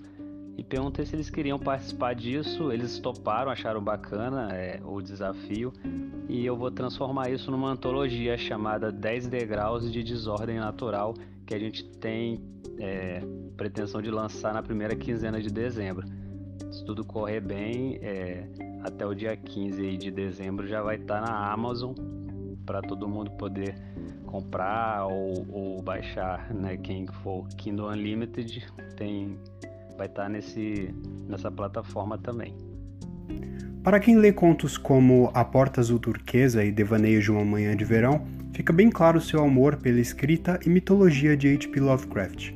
e 0.56 0.62
perguntei 0.62 1.04
se 1.04 1.16
eles 1.16 1.28
queriam 1.28 1.58
participar 1.58 2.14
disso. 2.14 2.72
Eles 2.72 2.98
toparam, 2.98 3.50
acharam 3.50 3.82
bacana 3.82 4.52
é, 4.52 4.80
o 4.84 5.00
desafio 5.00 5.72
e 6.28 6.44
eu 6.44 6.56
vou 6.56 6.70
transformar 6.70 7.30
isso 7.30 7.50
numa 7.50 7.70
antologia 7.70 8.36
chamada 8.38 8.90
10 8.92 9.28
Degraus 9.28 9.90
de 9.92 10.02
Desordem 10.02 10.58
Natural 10.58 11.14
que 11.46 11.54
a 11.54 11.58
gente 11.58 11.84
tem 11.98 12.42
é, 12.78 13.22
pretensão 13.56 14.00
de 14.00 14.10
lançar 14.10 14.54
na 14.54 14.62
primeira 14.62 14.96
quinzena 14.96 15.40
de 15.40 15.50
dezembro. 15.50 16.06
Se 16.70 16.84
tudo 16.84 17.04
correr 17.04 17.40
bem, 17.40 17.98
é, 18.02 18.48
até 18.82 19.06
o 19.06 19.14
dia 19.14 19.36
15 19.36 19.96
de 19.96 20.10
dezembro 20.10 20.66
já 20.66 20.82
vai 20.82 20.96
estar 20.96 21.20
na 21.20 21.52
Amazon 21.52 21.92
para 22.64 22.80
todo 22.80 23.08
mundo 23.08 23.30
poder 23.32 23.74
comprar 24.26 25.06
ou, 25.06 25.46
ou 25.50 25.82
baixar, 25.82 26.52
né? 26.52 26.76
Quem 26.76 27.06
for 27.06 27.46
Kindle 27.56 27.88
Unlimited 27.88 28.66
tem 28.96 29.38
vai 29.96 30.06
estar 30.06 30.24
tá 30.24 30.28
nesse, 30.28 30.94
nessa 31.28 31.50
plataforma 31.50 32.18
também. 32.18 32.54
Para 33.82 34.00
quem 34.00 34.16
lê 34.16 34.32
contos 34.32 34.78
como 34.78 35.30
A 35.34 35.44
Porta 35.44 35.80
Azul 35.80 35.98
Turquesa 35.98 36.64
e 36.64 36.72
Devaneios 36.72 37.24
de 37.24 37.30
uma 37.30 37.44
Manhã 37.44 37.76
de 37.76 37.84
Verão, 37.84 38.26
fica 38.54 38.72
bem 38.72 38.90
claro 38.90 39.20
seu 39.20 39.44
amor 39.44 39.76
pela 39.76 40.00
escrita 40.00 40.58
e 40.64 40.70
mitologia 40.70 41.36
de 41.36 41.48
H.P. 41.48 41.80
Lovecraft. 41.80 42.52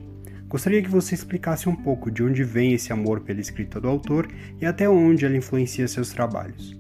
Gostaria 0.49 0.83
que 0.83 0.89
você 0.89 1.15
explicasse 1.15 1.69
um 1.69 1.77
pouco 1.77 2.11
de 2.11 2.23
onde 2.23 2.43
vem 2.43 2.73
esse 2.73 2.91
amor 2.91 3.21
pela 3.21 3.41
escrita 3.41 3.79
do 3.79 3.87
autor 3.87 4.27
e 4.59 4.65
até 4.65 4.89
onde 4.89 5.27
ela 5.27 5.37
influencia 5.37 5.87
seus 5.87 6.11
trabalhos. 6.11 6.75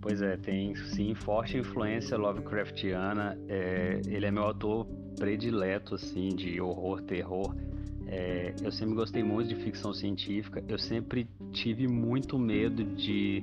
Pois 0.00 0.22
é, 0.22 0.38
tem 0.38 0.74
sim 0.74 1.14
forte 1.14 1.58
influência 1.58 2.16
Lovecraftiana. 2.16 3.38
É, 3.46 4.00
ele 4.06 4.24
é 4.24 4.30
meu 4.30 4.44
autor 4.44 4.86
predileto 5.18 5.96
assim 5.96 6.30
de 6.30 6.58
horror, 6.60 7.02
terror. 7.02 7.54
É, 8.14 8.54
eu 8.62 8.70
sempre 8.70 8.94
gostei 8.94 9.22
muito 9.22 9.48
de 9.48 9.56
ficção 9.56 9.94
científica. 9.94 10.62
Eu 10.68 10.78
sempre 10.78 11.26
tive 11.50 11.88
muito 11.88 12.38
medo 12.38 12.84
de 12.84 13.42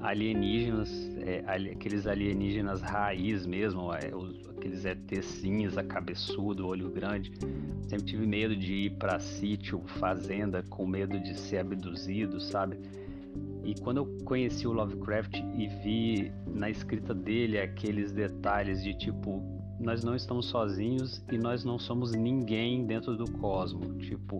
alienígenas, 0.00 0.90
é, 1.18 1.44
aqueles 1.70 2.04
alienígenas 2.04 2.82
raiz 2.82 3.46
mesmo, 3.46 3.94
é, 3.94 4.12
os, 4.12 4.50
aqueles 4.50 4.84
ET 4.84 5.22
cinza, 5.22 5.84
cabeçudo, 5.84 6.66
olho 6.66 6.90
grande. 6.90 7.30
Sempre 7.88 8.06
tive 8.06 8.26
medo 8.26 8.56
de 8.56 8.74
ir 8.74 8.90
para 8.96 9.20
sítio, 9.20 9.80
fazenda, 9.86 10.60
com 10.64 10.84
medo 10.84 11.20
de 11.20 11.38
ser 11.38 11.58
abduzido, 11.58 12.40
sabe? 12.40 12.76
E 13.62 13.76
quando 13.80 13.98
eu 13.98 14.06
conheci 14.24 14.66
o 14.66 14.72
Lovecraft 14.72 15.36
e 15.36 15.68
vi 15.68 16.32
na 16.46 16.68
escrita 16.68 17.14
dele 17.14 17.60
aqueles 17.60 18.10
detalhes 18.10 18.82
de 18.82 18.92
tipo 18.98 19.40
nós 19.84 20.02
não 20.02 20.16
estamos 20.16 20.46
sozinhos 20.46 21.22
e 21.30 21.36
nós 21.36 21.62
não 21.62 21.78
somos 21.78 22.12
ninguém 22.12 22.86
dentro 22.86 23.16
do 23.16 23.30
cosmos. 23.30 23.86
Tipo, 24.06 24.38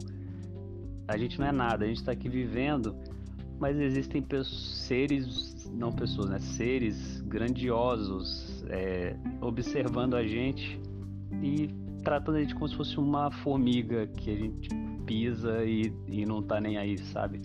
a 1.06 1.18
gente 1.18 1.38
não 1.38 1.46
é 1.46 1.52
nada, 1.52 1.84
a 1.84 1.88
gente 1.88 1.98
está 1.98 2.12
aqui 2.12 2.28
vivendo, 2.28 2.96
mas 3.60 3.78
existem 3.78 4.24
seres, 4.42 5.70
não 5.70 5.92
pessoas, 5.92 6.30
né? 6.30 6.38
Seres 6.38 7.20
grandiosos 7.20 8.64
é, 8.68 9.16
observando 9.40 10.14
a 10.14 10.26
gente 10.26 10.80
e 11.42 11.68
tratando 12.02 12.36
a 12.36 12.40
gente 12.40 12.54
como 12.54 12.68
se 12.68 12.76
fosse 12.76 12.98
uma 12.98 13.30
formiga 13.30 14.06
que 14.06 14.30
a 14.30 14.36
gente 14.36 14.68
pisa 15.04 15.62
e, 15.64 15.92
e 16.08 16.24
não 16.24 16.42
tá 16.42 16.58
nem 16.58 16.78
aí, 16.78 16.96
sabe? 16.96 17.42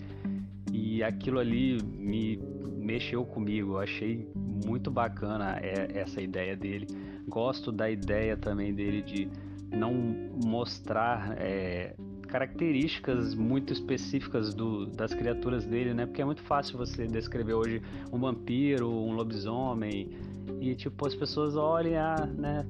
E 0.72 1.02
aquilo 1.02 1.38
ali 1.38 1.78
me 1.82 2.36
mexeu 2.78 3.24
comigo, 3.24 3.72
eu 3.72 3.78
achei 3.78 4.26
muito 4.66 4.90
bacana 4.90 5.58
é, 5.60 5.98
essa 5.98 6.20
ideia 6.20 6.56
dele 6.56 6.86
gosto 7.30 7.70
da 7.70 7.88
ideia 7.88 8.36
também 8.36 8.74
dele 8.74 9.00
de 9.00 9.30
não 9.70 9.94
mostrar 10.44 11.36
é, 11.38 11.94
características 12.26 13.34
muito 13.34 13.72
específicas 13.72 14.52
do, 14.52 14.86
das 14.86 15.14
criaturas 15.14 15.64
dele, 15.64 15.94
né? 15.94 16.06
Porque 16.06 16.20
é 16.20 16.24
muito 16.24 16.42
fácil 16.42 16.76
você 16.76 17.06
descrever 17.06 17.54
hoje 17.54 17.80
um 18.12 18.18
vampiro, 18.18 18.90
um 18.90 19.12
lobisomem 19.12 20.10
e 20.60 20.74
tipo 20.74 21.06
as 21.06 21.14
pessoas 21.14 21.56
olham, 21.56 22.02
ah, 22.02 22.26
né? 22.26 22.66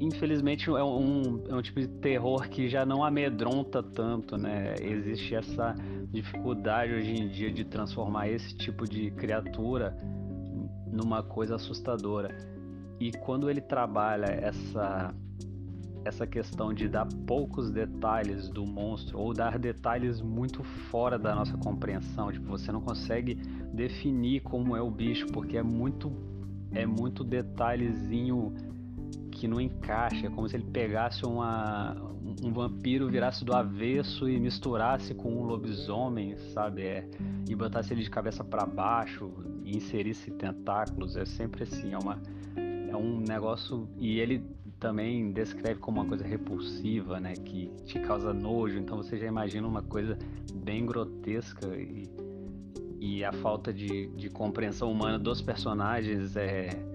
Infelizmente 0.00 0.68
é 0.68 0.84
um, 0.84 1.44
é 1.48 1.54
um 1.54 1.62
tipo 1.62 1.80
de 1.80 1.88
terror 1.88 2.48
que 2.48 2.68
já 2.68 2.84
não 2.84 3.04
amedronta 3.04 3.82
tanto, 3.82 4.36
né? 4.36 4.74
Existe 4.80 5.34
essa 5.34 5.74
dificuldade 6.10 6.92
hoje 6.92 7.10
em 7.12 7.28
dia 7.28 7.50
de 7.50 7.64
transformar 7.64 8.28
esse 8.28 8.56
tipo 8.56 8.88
de 8.88 9.10
criatura 9.12 9.96
numa 10.90 11.22
coisa 11.22 11.56
assustadora. 11.56 12.36
E 13.00 13.12
quando 13.12 13.50
ele 13.50 13.60
trabalha 13.60 14.26
essa 14.26 15.14
essa 16.04 16.26
questão 16.26 16.74
de 16.74 16.86
dar 16.86 17.08
poucos 17.26 17.70
detalhes 17.70 18.50
do 18.50 18.66
monstro 18.66 19.18
ou 19.18 19.32
dar 19.32 19.58
detalhes 19.58 20.20
muito 20.20 20.62
fora 20.62 21.18
da 21.18 21.34
nossa 21.34 21.56
compreensão, 21.56 22.30
tipo, 22.30 22.46
você 22.46 22.70
não 22.70 22.82
consegue 22.82 23.36
definir 23.72 24.40
como 24.42 24.76
é 24.76 24.82
o 24.82 24.90
bicho 24.90 25.26
porque 25.28 25.56
é 25.56 25.62
muito 25.62 26.12
é 26.72 26.84
muito 26.84 27.24
detalhezinho 27.24 28.52
que 29.44 29.48
não 29.48 29.60
encaixa, 29.60 30.26
é 30.26 30.30
como 30.30 30.48
se 30.48 30.56
ele 30.56 30.64
pegasse 30.64 31.26
uma, 31.26 31.94
um 32.42 32.50
vampiro, 32.50 33.10
virasse 33.10 33.44
do 33.44 33.54
avesso 33.54 34.26
e 34.26 34.40
misturasse 34.40 35.14
com 35.14 35.30
um 35.34 35.42
lobisomem, 35.42 36.34
sabe? 36.54 36.80
É, 36.80 37.06
e 37.46 37.54
botasse 37.54 37.92
ele 37.92 38.02
de 38.02 38.08
cabeça 38.08 38.42
para 38.42 38.64
baixo 38.64 39.30
e 39.62 39.76
inserisse 39.76 40.30
tentáculos, 40.30 41.14
é 41.14 41.26
sempre 41.26 41.64
assim, 41.64 41.92
é 41.92 41.98
uma 41.98 42.18
é 42.56 42.96
um 42.96 43.18
negócio 43.18 43.86
e 43.98 44.18
ele 44.18 44.42
também 44.80 45.30
descreve 45.30 45.78
como 45.78 46.00
uma 46.00 46.08
coisa 46.08 46.24
repulsiva, 46.24 47.20
né, 47.20 47.34
que 47.34 47.70
te 47.84 47.98
causa 47.98 48.32
nojo. 48.32 48.78
Então 48.78 48.96
você 48.96 49.18
já 49.18 49.26
imagina 49.26 49.68
uma 49.68 49.82
coisa 49.82 50.16
bem 50.54 50.86
grotesca 50.86 51.66
e, 51.76 52.08
e 52.98 53.22
a 53.22 53.32
falta 53.32 53.74
de, 53.74 54.06
de 54.16 54.30
compreensão 54.30 54.90
humana 54.90 55.18
dos 55.18 55.42
personagens 55.42 56.34
é 56.34 56.93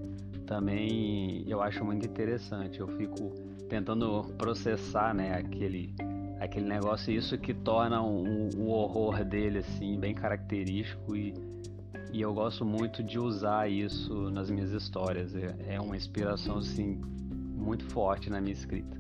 também 0.50 1.44
eu 1.48 1.62
acho 1.62 1.86
muito 1.86 2.08
interessante. 2.08 2.80
Eu 2.80 2.88
fico 2.88 3.32
tentando 3.70 4.24
processar, 4.36 5.14
né, 5.14 5.36
aquele 5.36 5.94
aquele 6.40 6.66
negócio 6.66 7.14
isso 7.14 7.38
que 7.38 7.54
torna 7.54 8.02
um, 8.02 8.50
o 8.58 8.70
horror 8.70 9.24
dele 9.24 9.60
assim 9.60 10.00
bem 10.00 10.16
característico 10.16 11.16
e 11.16 11.34
e 12.12 12.22
eu 12.22 12.34
gosto 12.34 12.66
muito 12.66 13.04
de 13.04 13.20
usar 13.20 13.70
isso 13.70 14.32
nas 14.32 14.50
minhas 14.50 14.72
histórias. 14.72 15.36
É, 15.36 15.76
é 15.76 15.80
uma 15.80 15.96
inspiração 15.96 16.58
assim 16.58 17.00
muito 17.56 17.86
forte 17.86 18.32
na 18.32 18.42
minha 18.42 18.54
escrita. 18.54 18.98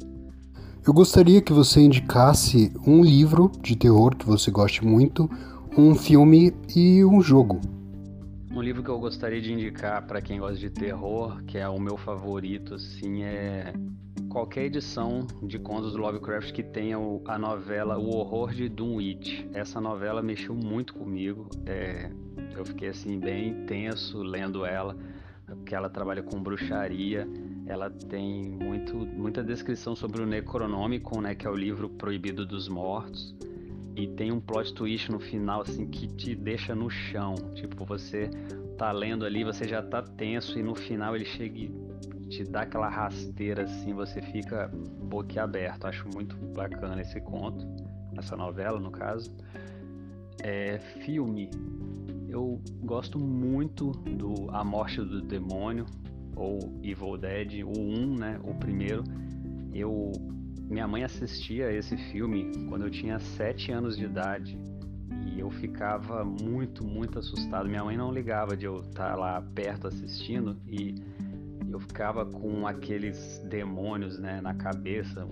Eu 0.85 0.93
gostaria 0.93 1.41
que 1.41 1.51
você 1.51 1.81
indicasse 1.81 2.71
um 2.85 3.03
livro 3.03 3.51
de 3.61 3.75
terror 3.75 4.15
que 4.15 4.27
você 4.27 4.51
goste 4.51 4.85
muito, 4.85 5.27
um 5.75 5.95
filme 5.95 6.53
e 6.75 7.03
um 7.03 7.19
jogo. 7.19 7.59
Um 8.59 8.61
livro 8.61 8.83
que 8.83 8.89
eu 8.89 8.99
gostaria 8.99 9.39
de 9.39 9.53
indicar 9.53 10.05
para 10.05 10.21
quem 10.21 10.37
gosta 10.37 10.57
de 10.57 10.69
terror, 10.69 11.41
que 11.45 11.57
é 11.57 11.69
o 11.69 11.79
meu 11.79 11.95
favorito, 11.95 12.73
assim, 12.73 13.23
é 13.23 13.71
qualquer 14.27 14.65
edição 14.65 15.25
de 15.41 15.57
contos 15.57 15.93
do 15.93 15.99
Lovecraft 15.99 16.51
que 16.51 16.61
tenha 16.61 16.97
a 17.25 17.39
novela 17.39 17.97
O 17.97 18.09
Horror 18.09 18.51
de 18.53 18.67
Dunwich. 18.67 19.49
Essa 19.53 19.79
novela 19.79 20.21
mexeu 20.21 20.53
muito 20.53 20.93
comigo. 20.93 21.49
É, 21.65 22.11
eu 22.53 22.65
fiquei 22.65 22.89
assim 22.89 23.17
bem 23.17 23.65
tenso 23.65 24.21
lendo 24.21 24.65
ela, 24.65 24.93
porque 25.45 25.73
ela 25.73 25.89
trabalha 25.89 26.21
com 26.21 26.43
bruxaria. 26.43 27.25
Ela 27.65 27.89
tem 27.89 28.43
muito, 28.43 28.93
muita 28.93 29.41
descrição 29.41 29.95
sobre 29.95 30.21
o 30.21 30.25
Necronômico, 30.25 31.21
né, 31.21 31.33
que 31.33 31.47
é 31.47 31.49
o 31.49 31.55
livro 31.55 31.87
proibido 31.87 32.45
dos 32.45 32.67
mortos. 32.67 33.33
E 33.99 34.07
tem 34.07 34.31
um 34.31 34.39
plot 34.39 34.73
twist 34.73 35.11
no 35.11 35.19
final 35.19 35.61
assim 35.61 35.85
que 35.85 36.07
te 36.07 36.33
deixa 36.33 36.73
no 36.73 36.89
chão. 36.89 37.35
Tipo, 37.53 37.83
você 37.83 38.29
tá 38.77 38.93
lendo 38.93 39.25
ali, 39.25 39.43
você 39.43 39.67
já 39.67 39.83
tá 39.83 40.01
tenso 40.01 40.57
e 40.57 40.63
no 40.63 40.73
final 40.73 41.17
ele 41.17 41.25
chega 41.25 41.59
e 41.59 41.69
te 42.29 42.45
dá 42.45 42.61
aquela 42.61 42.87
rasteira 42.87 43.63
assim, 43.63 43.93
você 43.93 44.21
fica 44.21 44.71
boquiaberto. 45.03 45.85
Acho 45.85 46.07
muito 46.13 46.33
bacana 46.55 47.01
esse 47.01 47.19
conto, 47.19 47.67
essa 48.17 48.37
novela 48.37 48.79
no 48.79 48.89
caso. 48.89 49.35
É, 50.41 50.79
filme, 51.03 51.49
eu 52.29 52.61
gosto 52.81 53.19
muito 53.19 53.91
do 53.91 54.49
A 54.51 54.63
Morte 54.63 55.01
do 55.01 55.21
Demônio, 55.21 55.85
ou 56.37 56.79
Evil 56.81 57.17
Dead, 57.17 57.63
o 57.65 57.77
1, 57.77 58.15
né? 58.15 58.39
O 58.45 58.53
primeiro. 58.53 59.03
Eu. 59.73 60.13
Minha 60.69 60.87
mãe 60.87 61.03
assistia 61.03 61.71
esse 61.71 61.97
filme 62.11 62.51
quando 62.69 62.85
eu 62.85 62.91
tinha 62.91 63.17
7 63.17 63.71
anos 63.71 63.97
de 63.97 64.05
idade. 64.05 64.55
E 65.25 65.39
eu 65.39 65.49
ficava 65.49 66.23
muito, 66.23 66.83
muito 66.83 67.17
assustado. 67.17 67.67
Minha 67.67 67.83
mãe 67.83 67.97
não 67.97 68.11
ligava 68.11 68.55
de 68.55 68.65
eu 68.65 68.81
estar 68.81 69.15
lá 69.15 69.41
perto 69.55 69.87
assistindo 69.87 70.55
e 70.67 70.93
eu 71.71 71.79
ficava 71.79 72.23
com 72.23 72.67
aqueles 72.67 73.39
demônios 73.49 74.19
né, 74.19 74.41
na 74.41 74.53
cabeça, 74.53 75.25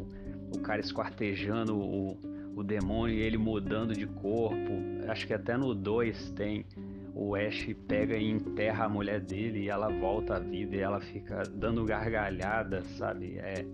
o 0.55 0.59
cara 0.59 0.81
esquartejando 0.81 1.77
o, 1.77 2.17
o 2.55 2.63
demônio 2.63 3.15
e 3.15 3.19
ele 3.19 3.37
mudando 3.37 3.93
de 3.93 4.07
corpo. 4.07 4.73
Acho 5.07 5.27
que 5.27 5.33
até 5.33 5.55
no 5.55 5.75
2 5.75 6.31
tem 6.31 6.65
o 7.13 7.35
Ash 7.35 7.67
pega 7.87 8.17
e 8.17 8.29
enterra 8.29 8.85
a 8.85 8.89
mulher 8.89 9.19
dele 9.19 9.63
e 9.65 9.69
ela 9.69 9.89
volta 9.89 10.35
à 10.35 10.39
vida 10.39 10.75
e 10.75 10.79
ela 10.79 10.99
fica 10.99 11.43
dando 11.43 11.83
gargalhada, 11.83 12.83
sabe? 12.97 13.37
É, 13.39 13.65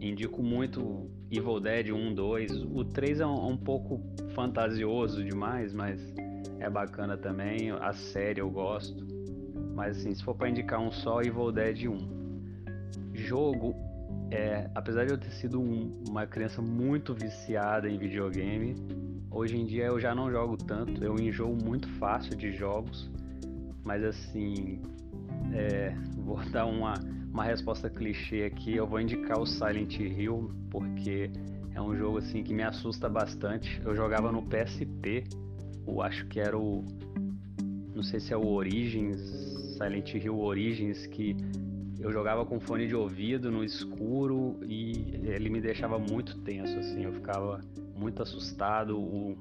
indico 0.00 0.42
muito 0.42 1.10
Evil 1.30 1.60
Dead 1.60 1.90
1, 1.90 2.14
2. 2.14 2.64
O 2.64 2.84
3 2.84 3.20
é 3.20 3.26
um, 3.26 3.50
um, 3.50 3.56
pouco 3.56 4.00
fantasioso 4.34 5.22
demais, 5.22 5.72
mas 5.72 6.00
é 6.58 6.68
bacana 6.70 7.16
também. 7.16 7.70
A 7.70 7.92
série 7.92 8.40
eu 8.40 8.50
gosto. 8.50 9.06
Mas 9.74 9.98
assim, 9.98 10.14
se 10.14 10.24
for 10.24 10.34
para 10.34 10.48
indicar 10.48 10.80
um 10.80 10.90
só, 10.90 11.20
Evil 11.20 11.52
Dead 11.52 11.86
1. 11.86 12.20
Jogo, 13.14 13.74
é, 14.30 14.70
apesar 14.74 15.04
de 15.04 15.12
eu 15.12 15.18
ter 15.18 15.30
sido 15.30 15.60
um, 15.60 16.02
uma 16.08 16.26
criança 16.26 16.62
muito 16.62 17.14
viciada 17.14 17.88
em 17.88 17.98
videogame, 17.98 18.74
Hoje 19.32 19.56
em 19.56 19.64
dia 19.64 19.84
eu 19.84 20.00
já 20.00 20.12
não 20.12 20.28
jogo 20.28 20.56
tanto, 20.56 21.04
eu 21.04 21.14
enjoo 21.14 21.54
muito 21.54 21.88
fácil 21.98 22.36
de 22.36 22.50
jogos, 22.50 23.08
mas 23.84 24.02
assim, 24.02 24.82
é, 25.54 25.94
vou 26.18 26.40
dar 26.50 26.66
uma, 26.66 26.94
uma 27.32 27.44
resposta 27.44 27.88
clichê 27.88 28.44
aqui, 28.44 28.74
eu 28.76 28.86
vou 28.86 29.00
indicar 29.00 29.38
o 29.38 29.46
Silent 29.46 29.98
Hill, 29.98 30.50
porque 30.70 31.30
é 31.74 31.80
um 31.80 31.96
jogo 31.96 32.18
assim 32.18 32.42
que 32.42 32.52
me 32.52 32.62
assusta 32.62 33.08
bastante. 33.08 33.80
Eu 33.84 33.94
jogava 33.94 34.32
no 34.32 34.42
PSP, 34.42 35.24
eu 35.86 36.02
acho 36.02 36.26
que 36.26 36.40
era 36.40 36.58
o. 36.58 36.84
Não 37.94 38.02
sei 38.02 38.20
se 38.20 38.32
é 38.32 38.36
o 38.36 38.46
Origins, 38.46 39.20
Silent 39.76 40.14
Hill 40.14 40.38
Origins, 40.38 41.06
que 41.06 41.36
eu 42.00 42.10
jogava 42.10 42.44
com 42.44 42.58
fone 42.58 42.86
de 42.86 42.96
ouvido 42.96 43.50
no 43.50 43.62
escuro 43.62 44.58
e 44.66 45.20
ele 45.22 45.50
me 45.50 45.60
deixava 45.60 45.98
muito 45.98 46.38
tenso, 46.38 46.78
assim, 46.78 47.04
eu 47.04 47.12
ficava 47.12 47.60
muito 47.94 48.22
assustado. 48.22 48.98
O, 48.98 49.36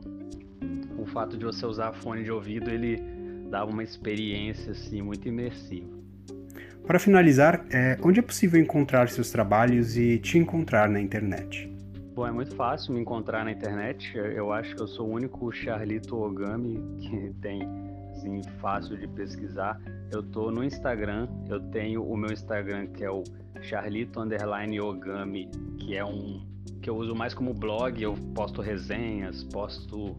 o 0.97 1.05
fato 1.07 1.37
de 1.37 1.45
você 1.45 1.65
usar 1.65 1.93
fone 1.93 2.23
de 2.23 2.31
ouvido, 2.31 2.69
ele 2.69 3.01
dava 3.49 3.71
uma 3.71 3.83
experiência, 3.83 4.73
assim, 4.73 5.01
muito 5.01 5.27
imersiva. 5.27 5.98
Para 6.89 6.97
finalizar, 6.97 7.63
é, 7.69 7.99
onde 8.03 8.19
é 8.19 8.23
possível 8.23 8.59
encontrar 8.59 9.09
seus 9.09 9.29
trabalhos 9.29 9.95
e 9.95 10.17
te 10.17 10.39
encontrar 10.39 10.89
na 10.89 10.99
internet? 10.99 11.71
Bom, 12.15 12.25
é 12.25 12.31
muito 12.31 12.55
fácil 12.55 12.95
me 12.95 12.99
encontrar 12.99 13.45
na 13.45 13.51
internet. 13.51 14.17
Eu 14.17 14.51
acho 14.51 14.75
que 14.75 14.81
eu 14.81 14.87
sou 14.87 15.07
o 15.07 15.13
único 15.13 15.51
Charlito 15.51 16.19
Ogami 16.19 16.81
que 16.99 17.31
tem 17.41 17.61
assim, 18.09 18.41
fácil 18.59 18.97
de 18.97 19.07
pesquisar. 19.07 19.79
Eu 20.11 20.23
tô 20.23 20.49
no 20.49 20.63
Instagram, 20.63 21.27
eu 21.47 21.59
tenho 21.59 22.03
o 22.03 22.17
meu 22.17 22.33
Instagram 22.33 22.87
que 22.87 23.03
é 23.03 23.11
o 23.11 23.23
Charlito 23.61 24.19
Underline 24.19 24.81
Ogami, 24.81 25.47
que 25.77 25.95
é 25.95 26.03
um 26.03 26.41
que 26.81 26.89
eu 26.89 26.97
uso 26.97 27.13
mais 27.13 27.35
como 27.35 27.53
blog, 27.53 28.01
eu 28.01 28.15
posto 28.33 28.63
resenhas, 28.63 29.43
posto 29.43 30.17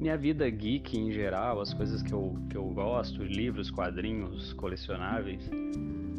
minha 0.00 0.16
vida 0.16 0.48
geek 0.48 0.96
em 0.96 1.10
geral, 1.10 1.60
as 1.60 1.74
coisas 1.74 2.02
que 2.02 2.12
eu, 2.12 2.36
que 2.48 2.56
eu 2.56 2.64
gosto, 2.66 3.22
livros, 3.22 3.70
quadrinhos, 3.70 4.52
colecionáveis. 4.52 5.50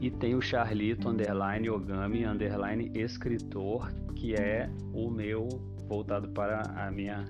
E 0.02 0.10
tem 0.10 0.36
o 0.36 0.42
Charlito 0.42 1.10
Underline 1.10 1.70
Ogami 1.70 2.26
Underline 2.26 2.92
Escritor, 2.94 3.92
que 4.15 4.34
é 4.34 4.70
o 4.94 5.10
meu 5.10 5.48
voltado 5.88 6.30
para 6.30 6.62
a 6.76 6.92
minha 6.92 7.26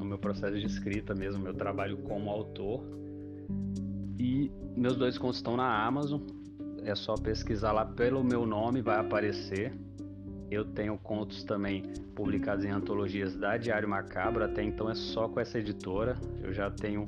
o 0.00 0.04
meu 0.04 0.18
processo 0.18 0.58
de 0.58 0.66
escrita 0.66 1.14
mesmo, 1.14 1.42
meu 1.42 1.54
trabalho 1.54 1.96
como 1.98 2.28
autor. 2.30 2.82
E 4.18 4.50
meus 4.76 4.96
dois 4.96 5.16
contos 5.16 5.36
estão 5.36 5.56
na 5.56 5.84
Amazon. 5.84 6.20
É 6.84 6.94
só 6.94 7.14
pesquisar 7.14 7.72
lá 7.72 7.86
pelo 7.86 8.24
meu 8.24 8.44
nome, 8.44 8.82
vai 8.82 8.98
aparecer. 8.98 9.72
Eu 10.52 10.66
tenho 10.66 10.98
contos 10.98 11.42
também 11.42 11.82
publicados 12.14 12.62
em 12.62 12.68
antologias 12.68 13.34
da 13.34 13.56
Diário 13.56 13.88
Macabro, 13.88 14.44
até 14.44 14.62
então 14.62 14.90
é 14.90 14.94
só 14.94 15.26
com 15.26 15.40
essa 15.40 15.58
editora. 15.58 16.14
Eu 16.42 16.52
já 16.52 16.70
tenho 16.70 17.06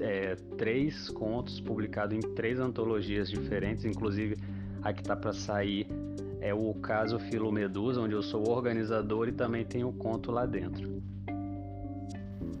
é, 0.00 0.36
três 0.56 1.10
contos 1.10 1.60
publicados 1.60 2.16
em 2.16 2.20
três 2.34 2.58
antologias 2.58 3.28
diferentes, 3.28 3.84
inclusive 3.84 4.38
a 4.82 4.90
que 4.90 5.02
está 5.02 5.14
para 5.14 5.34
sair 5.34 5.86
é 6.40 6.54
o 6.54 6.72
caso 6.74 7.18
Filo 7.18 7.52
Medusa, 7.52 8.00
onde 8.00 8.14
eu 8.14 8.22
sou 8.22 8.48
organizador 8.48 9.28
e 9.28 9.32
também 9.32 9.62
tenho 9.62 9.92
conto 9.92 10.30
lá 10.30 10.46
dentro. 10.46 11.02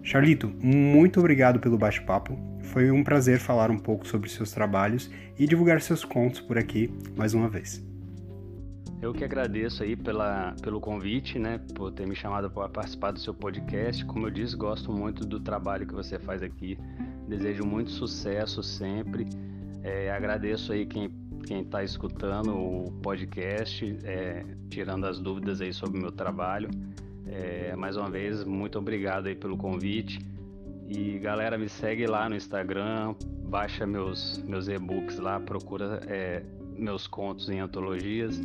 Charlito, 0.02 0.52
muito 0.60 1.20
obrigado 1.20 1.58
pelo 1.58 1.78
bate-papo. 1.78 2.38
Foi 2.64 2.90
um 2.90 3.02
prazer 3.02 3.38
falar 3.38 3.70
um 3.70 3.78
pouco 3.78 4.06
sobre 4.06 4.28
seus 4.28 4.50
trabalhos 4.50 5.10
e 5.38 5.46
divulgar 5.46 5.80
seus 5.80 6.04
contos 6.04 6.40
por 6.40 6.58
aqui 6.58 6.92
mais 7.16 7.32
uma 7.32 7.48
vez. 7.48 7.85
Eu 9.06 9.12
que 9.12 9.22
agradeço 9.22 9.84
aí 9.84 9.94
pela, 9.94 10.52
pelo 10.60 10.80
convite, 10.80 11.38
né, 11.38 11.60
por 11.76 11.92
ter 11.92 12.08
me 12.08 12.16
chamado 12.16 12.50
para 12.50 12.68
participar 12.68 13.12
do 13.12 13.20
seu 13.20 13.32
podcast. 13.32 14.04
Como 14.04 14.26
eu 14.26 14.30
disse, 14.32 14.56
gosto 14.56 14.90
muito 14.90 15.24
do 15.24 15.38
trabalho 15.38 15.86
que 15.86 15.94
você 15.94 16.18
faz 16.18 16.42
aqui. 16.42 16.76
Desejo 17.28 17.64
muito 17.64 17.92
sucesso 17.92 18.64
sempre. 18.64 19.24
É, 19.84 20.10
agradeço 20.10 20.72
aí 20.72 20.84
quem 20.84 21.08
quem 21.46 21.60
está 21.60 21.84
escutando 21.84 22.50
o 22.58 22.90
podcast, 23.00 23.96
é, 24.02 24.44
tirando 24.68 25.06
as 25.06 25.20
dúvidas 25.20 25.60
aí 25.60 25.72
sobre 25.72 26.00
o 26.00 26.02
meu 26.02 26.10
trabalho. 26.10 26.68
É, 27.28 27.76
mais 27.76 27.96
uma 27.96 28.10
vez, 28.10 28.42
muito 28.42 28.76
obrigado 28.76 29.28
aí 29.28 29.36
pelo 29.36 29.56
convite. 29.56 30.18
E 30.88 31.16
galera, 31.20 31.56
me 31.56 31.68
segue 31.68 32.08
lá 32.08 32.28
no 32.28 32.34
Instagram, 32.34 33.14
baixa 33.48 33.86
meus, 33.86 34.38
meus 34.38 34.66
e-books 34.66 35.20
lá, 35.20 35.38
procura 35.38 36.00
é, 36.08 36.42
meus 36.76 37.06
contos 37.06 37.48
em 37.48 37.60
antologias. 37.60 38.40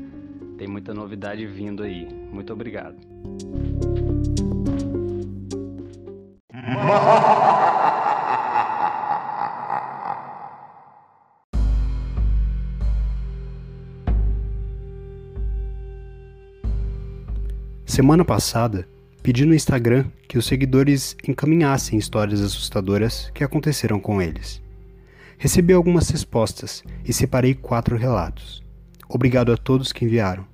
Tem 0.61 0.67
muita 0.67 0.93
novidade 0.93 1.43
vindo 1.47 1.81
aí. 1.81 2.07
Muito 2.31 2.53
obrigado. 2.53 2.95
Semana 17.83 18.23
passada, 18.23 18.87
pedi 19.23 19.47
no 19.47 19.55
Instagram 19.55 20.05
que 20.27 20.37
os 20.37 20.45
seguidores 20.45 21.17
encaminhassem 21.27 21.97
histórias 21.97 22.39
assustadoras 22.39 23.31
que 23.33 23.43
aconteceram 23.43 23.99
com 23.99 24.21
eles. 24.21 24.61
Recebi 25.39 25.73
algumas 25.73 26.07
respostas 26.11 26.83
e 27.03 27.11
separei 27.11 27.55
quatro 27.55 27.97
relatos. 27.97 28.61
Obrigado 29.13 29.51
a 29.51 29.57
todos 29.57 29.91
que 29.91 30.05
enviaram. 30.05 30.47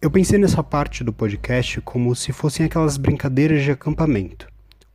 Eu 0.00 0.10
pensei 0.10 0.40
nessa 0.40 0.60
parte 0.60 1.04
do 1.04 1.12
podcast 1.12 1.80
como 1.82 2.16
se 2.16 2.32
fossem 2.32 2.66
aquelas 2.66 2.96
brincadeiras 2.96 3.62
de 3.62 3.70
acampamento, 3.70 4.48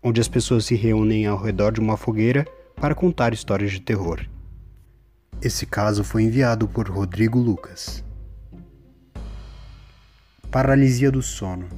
onde 0.03 0.19
as 0.19 0.27
pessoas 0.27 0.65
se 0.65 0.75
reúnem 0.75 1.25
ao 1.25 1.41
redor 1.41 1.71
de 1.71 1.79
uma 1.79 1.95
fogueira 1.95 2.45
para 2.75 2.93
contar 2.93 3.33
histórias 3.33 3.71
de 3.71 3.79
terror. 3.79 4.19
Esse 5.41 5.65
caso 5.65 6.03
foi 6.03 6.23
enviado 6.23 6.67
por 6.67 6.89
Rodrigo 6.89 7.39
Lucas. 7.39 8.03
Paralisia 10.51 11.09
do 11.09 11.21
sono. 11.21 11.69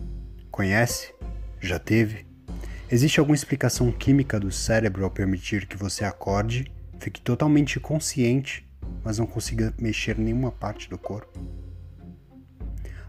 Conhece? 0.49 1.13
Já 1.61 1.77
teve? 1.77 2.25
Existe 2.89 3.19
alguma 3.19 3.35
explicação 3.35 3.91
química 3.91 4.39
do 4.39 4.51
cérebro 4.51 5.03
ao 5.03 5.11
permitir 5.11 5.67
que 5.67 5.77
você 5.77 6.03
acorde, 6.03 6.65
fique 6.99 7.21
totalmente 7.21 7.79
consciente, 7.79 8.67
mas 9.03 9.17
não 9.17 9.25
consiga 9.25 9.73
mexer 9.79 10.17
nenhuma 10.17 10.51
parte 10.51 10.89
do 10.89 10.97
corpo? 10.97 11.39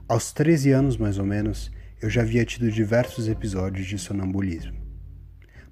Aos 0.08 0.32
13 0.32 0.72
anos, 0.72 0.96
mais 0.96 1.18
ou 1.18 1.24
menos, 1.24 1.70
eu 2.02 2.10
já 2.10 2.22
havia 2.22 2.44
tido 2.44 2.70
diversos 2.70 3.28
episódios 3.28 3.86
de 3.86 3.98
sonambulismo. 3.98 4.74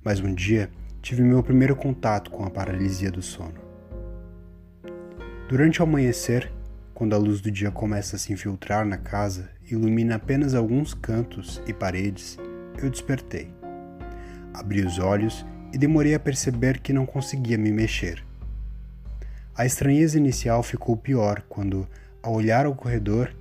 Mas 0.04 0.20
um 0.20 0.32
dia 0.32 0.70
tive 1.02 1.22
meu 1.22 1.42
primeiro 1.42 1.74
contato 1.74 2.30
com 2.30 2.44
a 2.44 2.50
paralisia 2.50 3.10
do 3.10 3.22
sono. 3.22 3.60
Durante 5.48 5.80
o 5.80 5.82
amanhecer, 5.82 6.52
quando 6.92 7.14
a 7.14 7.18
luz 7.18 7.40
do 7.40 7.50
dia 7.50 7.70
começa 7.70 8.16
a 8.16 8.18
se 8.18 8.32
infiltrar 8.32 8.84
na 8.84 8.98
casa 8.98 9.48
ilumina 9.70 10.16
apenas 10.16 10.54
alguns 10.54 10.94
cantos 10.94 11.62
e 11.66 11.72
paredes, 11.72 12.36
eu 12.82 12.90
despertei. 12.90 13.52
Abri 14.52 14.84
os 14.84 14.98
olhos 14.98 15.46
e 15.72 15.78
demorei 15.78 16.14
a 16.14 16.20
perceber 16.20 16.80
que 16.80 16.92
não 16.92 17.06
conseguia 17.06 17.56
me 17.56 17.72
mexer. 17.72 18.27
A 19.58 19.66
estranheza 19.66 20.16
inicial 20.16 20.62
ficou 20.62 20.96
pior 20.96 21.42
quando, 21.48 21.88
ao 22.22 22.32
olhar 22.32 22.64
ao 22.64 22.76
corredor, 22.76 23.34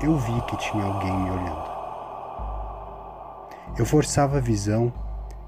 eu 0.00 0.16
vi 0.16 0.40
que 0.42 0.56
tinha 0.56 0.84
alguém 0.84 1.10
me 1.10 1.30
olhando. 1.30 1.66
Eu 3.76 3.84
forçava 3.84 4.38
a 4.38 4.40
visão, 4.40 4.94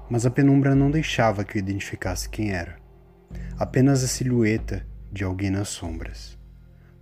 mas 0.09 0.25
a 0.25 0.29
penumbra 0.29 0.75
não 0.75 0.91
deixava 0.91 1.45
que 1.45 1.57
eu 1.57 1.61
identificasse 1.61 2.27
quem 2.27 2.51
era. 2.51 2.75
Apenas 3.57 4.03
a 4.03 4.07
silhueta 4.09 4.85
de 5.09 5.23
alguém 5.23 5.49
nas 5.49 5.69
sombras. 5.69 6.37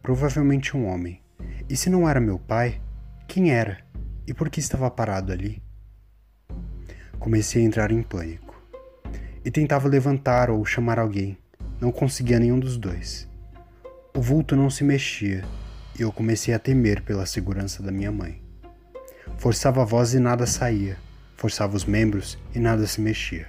Provavelmente 0.04 0.78
um 0.78 0.88
homem. 0.88 1.20
E 1.68 1.76
se 1.76 1.90
não 1.90 2.08
era 2.08 2.22
meu 2.22 2.38
pai, 2.38 2.80
quem 3.28 3.52
era? 3.52 3.80
E 4.28 4.36
por 4.36 4.52
que 4.52 4.60
estava 4.60 4.92
parado 4.92 5.34
ali? 5.34 5.64
Comecei 7.18 7.64
a 7.64 7.66
entrar 7.66 7.92
em 7.92 8.04
pânico. 8.04 8.56
E 9.44 9.50
tentava 9.50 9.88
levantar 9.88 10.52
ou 10.52 10.64
chamar 10.64 11.00
alguém. 11.00 11.40
Não 11.80 11.92
conseguia 11.92 12.40
nenhum 12.40 12.60
dos 12.60 12.76
dois. 12.76 13.28
O 14.16 14.22
vulto 14.22 14.56
não 14.56 14.68
se 14.68 14.84
mexia 14.84 15.44
e 15.98 16.02
eu 16.02 16.12
comecei 16.12 16.54
a 16.54 16.60
temer 16.60 17.04
pela 17.04 17.26
segurança 17.26 17.84
da 17.84 17.92
minha 17.92 18.12
mãe. 18.12 18.42
Forçava 19.38 19.84
a 19.84 19.86
voz 19.86 20.16
e 20.16 20.20
nada 20.20 20.48
saía. 20.48 20.98
Forçava 21.36 21.76
os 21.76 21.86
membros 21.86 22.36
e 22.56 22.60
nada 22.60 22.88
se 22.88 23.00
mexia. 23.00 23.48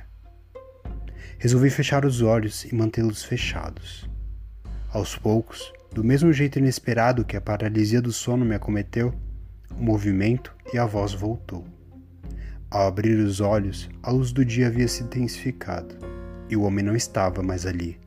Resolvi 1.38 1.70
fechar 1.70 2.04
os 2.04 2.20
olhos 2.20 2.64
e 2.64 2.74
mantê-los 2.74 3.24
fechados. 3.24 4.06
Aos 4.90 5.16
poucos, 5.16 5.72
do 5.90 6.04
mesmo 6.04 6.30
jeito 6.30 6.58
inesperado 6.58 7.24
que 7.24 7.36
a 7.36 7.40
paralisia 7.40 8.02
do 8.02 8.12
sono 8.12 8.44
me 8.44 8.54
acometeu, 8.54 9.14
o 9.70 9.82
movimento 9.82 10.54
e 10.72 10.76
a 10.76 10.84
voz 10.84 11.14
voltou. 11.14 11.64
Ao 12.70 12.86
abrir 12.86 13.18
os 13.18 13.40
olhos, 13.40 13.88
a 14.02 14.10
luz 14.10 14.32
do 14.32 14.44
dia 14.44 14.66
havia 14.66 14.86
se 14.86 15.02
intensificado 15.02 15.96
e 16.50 16.56
o 16.56 16.62
homem 16.62 16.84
não 16.84 16.94
estava 16.94 17.42
mais 17.42 17.64
ali, 17.64 17.98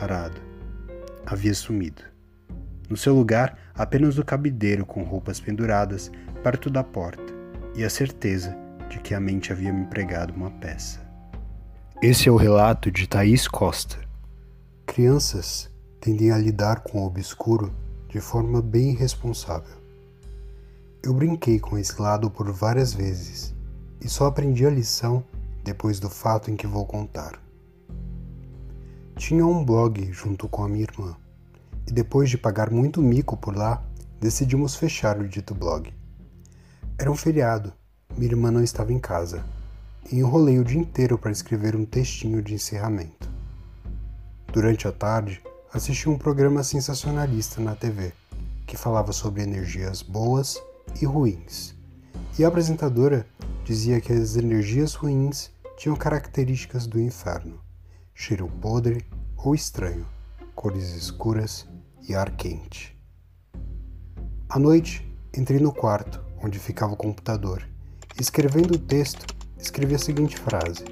parado. 0.00 0.40
Havia 1.26 1.52
sumido. 1.52 2.02
No 2.88 2.96
seu 2.96 3.14
lugar, 3.14 3.58
apenas 3.74 4.16
o 4.16 4.24
cabideiro 4.24 4.86
com 4.86 5.02
roupas 5.02 5.38
penduradas 5.38 6.10
perto 6.42 6.70
da 6.70 6.82
porta 6.82 7.32
e 7.76 7.84
a 7.84 7.90
certeza 7.90 8.56
de 8.88 8.98
que 8.98 9.14
a 9.14 9.20
mente 9.20 9.52
havia 9.52 9.72
me 9.72 9.84
pregado 9.84 10.32
uma 10.32 10.50
peça. 10.50 10.98
Esse 12.02 12.30
é 12.30 12.32
o 12.32 12.36
relato 12.36 12.90
de 12.90 13.06
Thaís 13.06 13.46
Costa. 13.46 13.98
Crianças 14.86 15.70
tendem 16.00 16.32
a 16.32 16.38
lidar 16.38 16.80
com 16.80 17.02
o 17.02 17.06
obscuro 17.06 17.70
de 18.08 18.20
forma 18.20 18.62
bem 18.62 18.92
irresponsável. 18.92 19.76
Eu 21.04 21.12
brinquei 21.12 21.60
com 21.60 21.76
esse 21.76 22.00
lado 22.00 22.30
por 22.30 22.50
várias 22.50 22.94
vezes 22.94 23.54
e 24.00 24.08
só 24.08 24.26
aprendi 24.26 24.66
a 24.66 24.70
lição 24.70 25.22
depois 25.62 26.00
do 26.00 26.08
fato 26.08 26.50
em 26.50 26.56
que 26.56 26.66
vou 26.66 26.86
contar. 26.86 27.49
Tinha 29.20 29.44
um 29.44 29.62
blog 29.62 30.10
junto 30.14 30.48
com 30.48 30.64
a 30.64 30.68
minha 30.68 30.84
irmã, 30.84 31.14
e 31.86 31.92
depois 31.92 32.30
de 32.30 32.38
pagar 32.38 32.70
muito 32.70 33.02
mico 33.02 33.36
por 33.36 33.54
lá, 33.54 33.84
decidimos 34.18 34.76
fechar 34.76 35.20
o 35.20 35.28
dito 35.28 35.54
blog. 35.54 35.92
Era 36.98 37.12
um 37.12 37.14
feriado, 37.14 37.70
minha 38.16 38.30
irmã 38.30 38.50
não 38.50 38.62
estava 38.62 38.94
em 38.94 38.98
casa, 38.98 39.44
e 40.10 40.16
enrolei 40.16 40.58
o 40.58 40.64
dia 40.64 40.80
inteiro 40.80 41.18
para 41.18 41.30
escrever 41.30 41.76
um 41.76 41.84
textinho 41.84 42.40
de 42.40 42.54
encerramento. 42.54 43.30
Durante 44.50 44.88
a 44.88 44.92
tarde, 44.92 45.42
assisti 45.70 46.08
um 46.08 46.16
programa 46.16 46.64
sensacionalista 46.64 47.60
na 47.60 47.76
TV, 47.76 48.14
que 48.66 48.74
falava 48.74 49.12
sobre 49.12 49.42
energias 49.42 50.00
boas 50.00 50.58
e 50.98 51.04
ruins. 51.04 51.74
E 52.38 52.44
a 52.44 52.48
apresentadora 52.48 53.26
dizia 53.66 54.00
que 54.00 54.14
as 54.14 54.36
energias 54.36 54.94
ruins 54.94 55.50
tinham 55.76 55.94
características 55.94 56.86
do 56.86 56.98
inferno: 56.98 57.60
cheiro 58.22 58.46
podre 58.60 59.02
ou 59.34 59.54
estranho, 59.54 60.06
cores 60.54 60.94
escuras 60.94 61.66
e 62.06 62.14
ar 62.14 62.30
quente. 62.36 62.94
À 64.46 64.58
noite, 64.58 65.10
entrei 65.34 65.58
no 65.58 65.72
quarto 65.72 66.22
onde 66.44 66.58
ficava 66.58 66.92
o 66.92 66.96
computador 66.98 67.66
escrevendo 68.18 68.74
o 68.74 68.78
texto, 68.78 69.24
escrevi 69.58 69.94
a 69.94 69.98
seguinte 69.98 70.36
frase: 70.36 70.84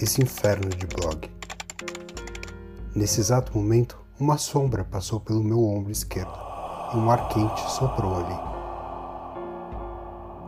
Esse 0.00 0.22
inferno 0.22 0.68
de 0.68 0.86
blog. 0.86 1.28
Nesse 2.94 3.18
exato 3.18 3.58
momento, 3.58 3.98
uma 4.20 4.38
sombra 4.38 4.84
passou 4.84 5.18
pelo 5.18 5.42
meu 5.42 5.64
ombro 5.64 5.90
esquerdo 5.90 6.38
e 6.94 6.96
um 6.96 7.10
ar 7.10 7.28
quente 7.30 7.68
soprou 7.68 8.14
ali. 8.14 8.38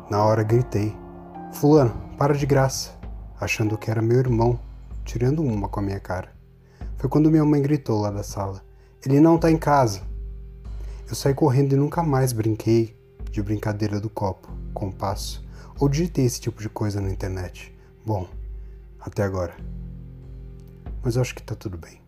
Na 0.08 0.24
hora 0.24 0.44
gritei 0.44 0.96
Fulano, 1.52 2.00
para 2.16 2.32
de 2.32 2.46
graça, 2.46 2.92
achando 3.40 3.76
que 3.76 3.90
era 3.90 4.00
meu 4.00 4.20
irmão, 4.20 4.60
tirando 5.04 5.42
uma 5.42 5.68
com 5.68 5.80
a 5.80 5.82
minha 5.82 6.00
cara. 6.00 6.32
Foi 6.96 7.08
quando 7.08 7.30
minha 7.30 7.44
mãe 7.44 7.60
gritou 7.60 8.00
lá 8.00 8.10
da 8.10 8.22
sala: 8.22 8.62
Ele 9.04 9.20
não 9.20 9.38
tá 9.38 9.50
em 9.50 9.56
casa. 9.56 10.02
Eu 11.08 11.14
saí 11.14 11.34
correndo 11.34 11.72
e 11.72 11.76
nunca 11.76 12.02
mais 12.02 12.32
brinquei 12.32 12.96
de 13.30 13.42
brincadeira 13.42 14.00
do 14.00 14.08
copo, 14.08 14.48
compasso, 14.72 15.44
ou 15.78 15.88
digitei 15.88 16.24
esse 16.24 16.40
tipo 16.40 16.62
de 16.62 16.68
coisa 16.68 17.00
na 17.00 17.10
internet. 17.10 17.74
Bom, 18.04 18.28
até 19.00 19.22
agora. 19.22 19.54
Mas 21.02 21.16
eu 21.16 21.22
acho 21.22 21.34
que 21.34 21.42
tá 21.42 21.54
tudo 21.54 21.76
bem. 21.76 22.00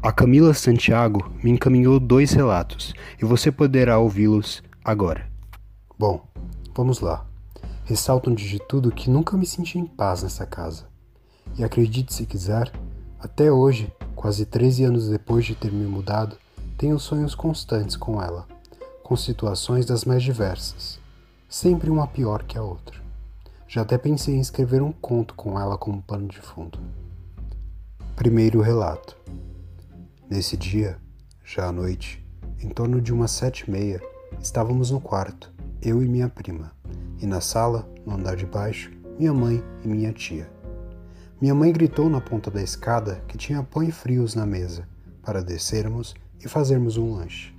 A 0.00 0.12
Camila 0.12 0.54
Santiago 0.54 1.28
me 1.42 1.50
encaminhou 1.50 1.98
dois 1.98 2.32
relatos 2.32 2.94
e 3.20 3.24
você 3.24 3.50
poderá 3.50 3.98
ouvi-los 3.98 4.62
agora. 4.84 5.28
Bom, 5.98 6.24
vamos 6.74 7.00
lá. 7.00 7.26
Ressalto 7.84 8.32
de 8.34 8.60
tudo 8.60 8.92
que 8.92 9.10
nunca 9.10 9.36
me 9.36 9.44
senti 9.44 9.78
em 9.78 9.86
paz 9.86 10.22
nessa 10.22 10.46
casa. 10.46 10.87
E 11.56 11.64
acredite 11.64 12.14
se 12.14 12.26
quiser, 12.26 12.72
até 13.18 13.50
hoje, 13.50 13.92
quase 14.14 14.44
13 14.44 14.84
anos 14.84 15.08
depois 15.08 15.44
de 15.44 15.54
ter 15.54 15.72
me 15.72 15.86
mudado, 15.86 16.36
tenho 16.76 16.98
sonhos 16.98 17.34
constantes 17.34 17.96
com 17.96 18.22
ela, 18.22 18.46
com 19.02 19.16
situações 19.16 19.86
das 19.86 20.04
mais 20.04 20.22
diversas, 20.22 21.00
sempre 21.48 21.90
uma 21.90 22.06
pior 22.06 22.44
que 22.44 22.56
a 22.56 22.62
outra. 22.62 22.96
Já 23.66 23.82
até 23.82 23.98
pensei 23.98 24.36
em 24.36 24.40
escrever 24.40 24.82
um 24.82 24.92
conto 24.92 25.34
com 25.34 25.58
ela 25.58 25.76
como 25.76 26.02
pano 26.02 26.28
de 26.28 26.40
fundo. 26.40 26.78
Primeiro 28.14 28.60
relato. 28.60 29.16
Nesse 30.30 30.56
dia, 30.56 30.98
já 31.44 31.66
à 31.66 31.72
noite, 31.72 32.24
em 32.62 32.68
torno 32.68 33.00
de 33.00 33.12
umas 33.12 33.30
sete 33.30 33.60
e 33.60 33.70
meia, 33.70 34.00
estávamos 34.40 34.90
no 34.90 35.00
quarto, 35.00 35.52
eu 35.82 36.02
e 36.02 36.06
minha 36.06 36.28
prima 36.28 36.72
e 37.20 37.26
na 37.26 37.40
sala, 37.40 37.88
no 38.06 38.14
andar 38.14 38.36
de 38.36 38.46
baixo, 38.46 38.90
minha 39.18 39.32
mãe 39.32 39.62
e 39.84 39.88
minha 39.88 40.12
tia. 40.12 40.48
Minha 41.40 41.54
mãe 41.54 41.72
gritou 41.72 42.10
na 42.10 42.20
ponta 42.20 42.50
da 42.50 42.60
escada 42.60 43.22
que 43.28 43.38
tinha 43.38 43.62
pão 43.62 43.88
frios 43.92 44.34
na 44.34 44.44
mesa, 44.44 44.88
para 45.22 45.42
descermos 45.42 46.14
e 46.44 46.48
fazermos 46.48 46.96
um 46.96 47.14
lanche. 47.14 47.54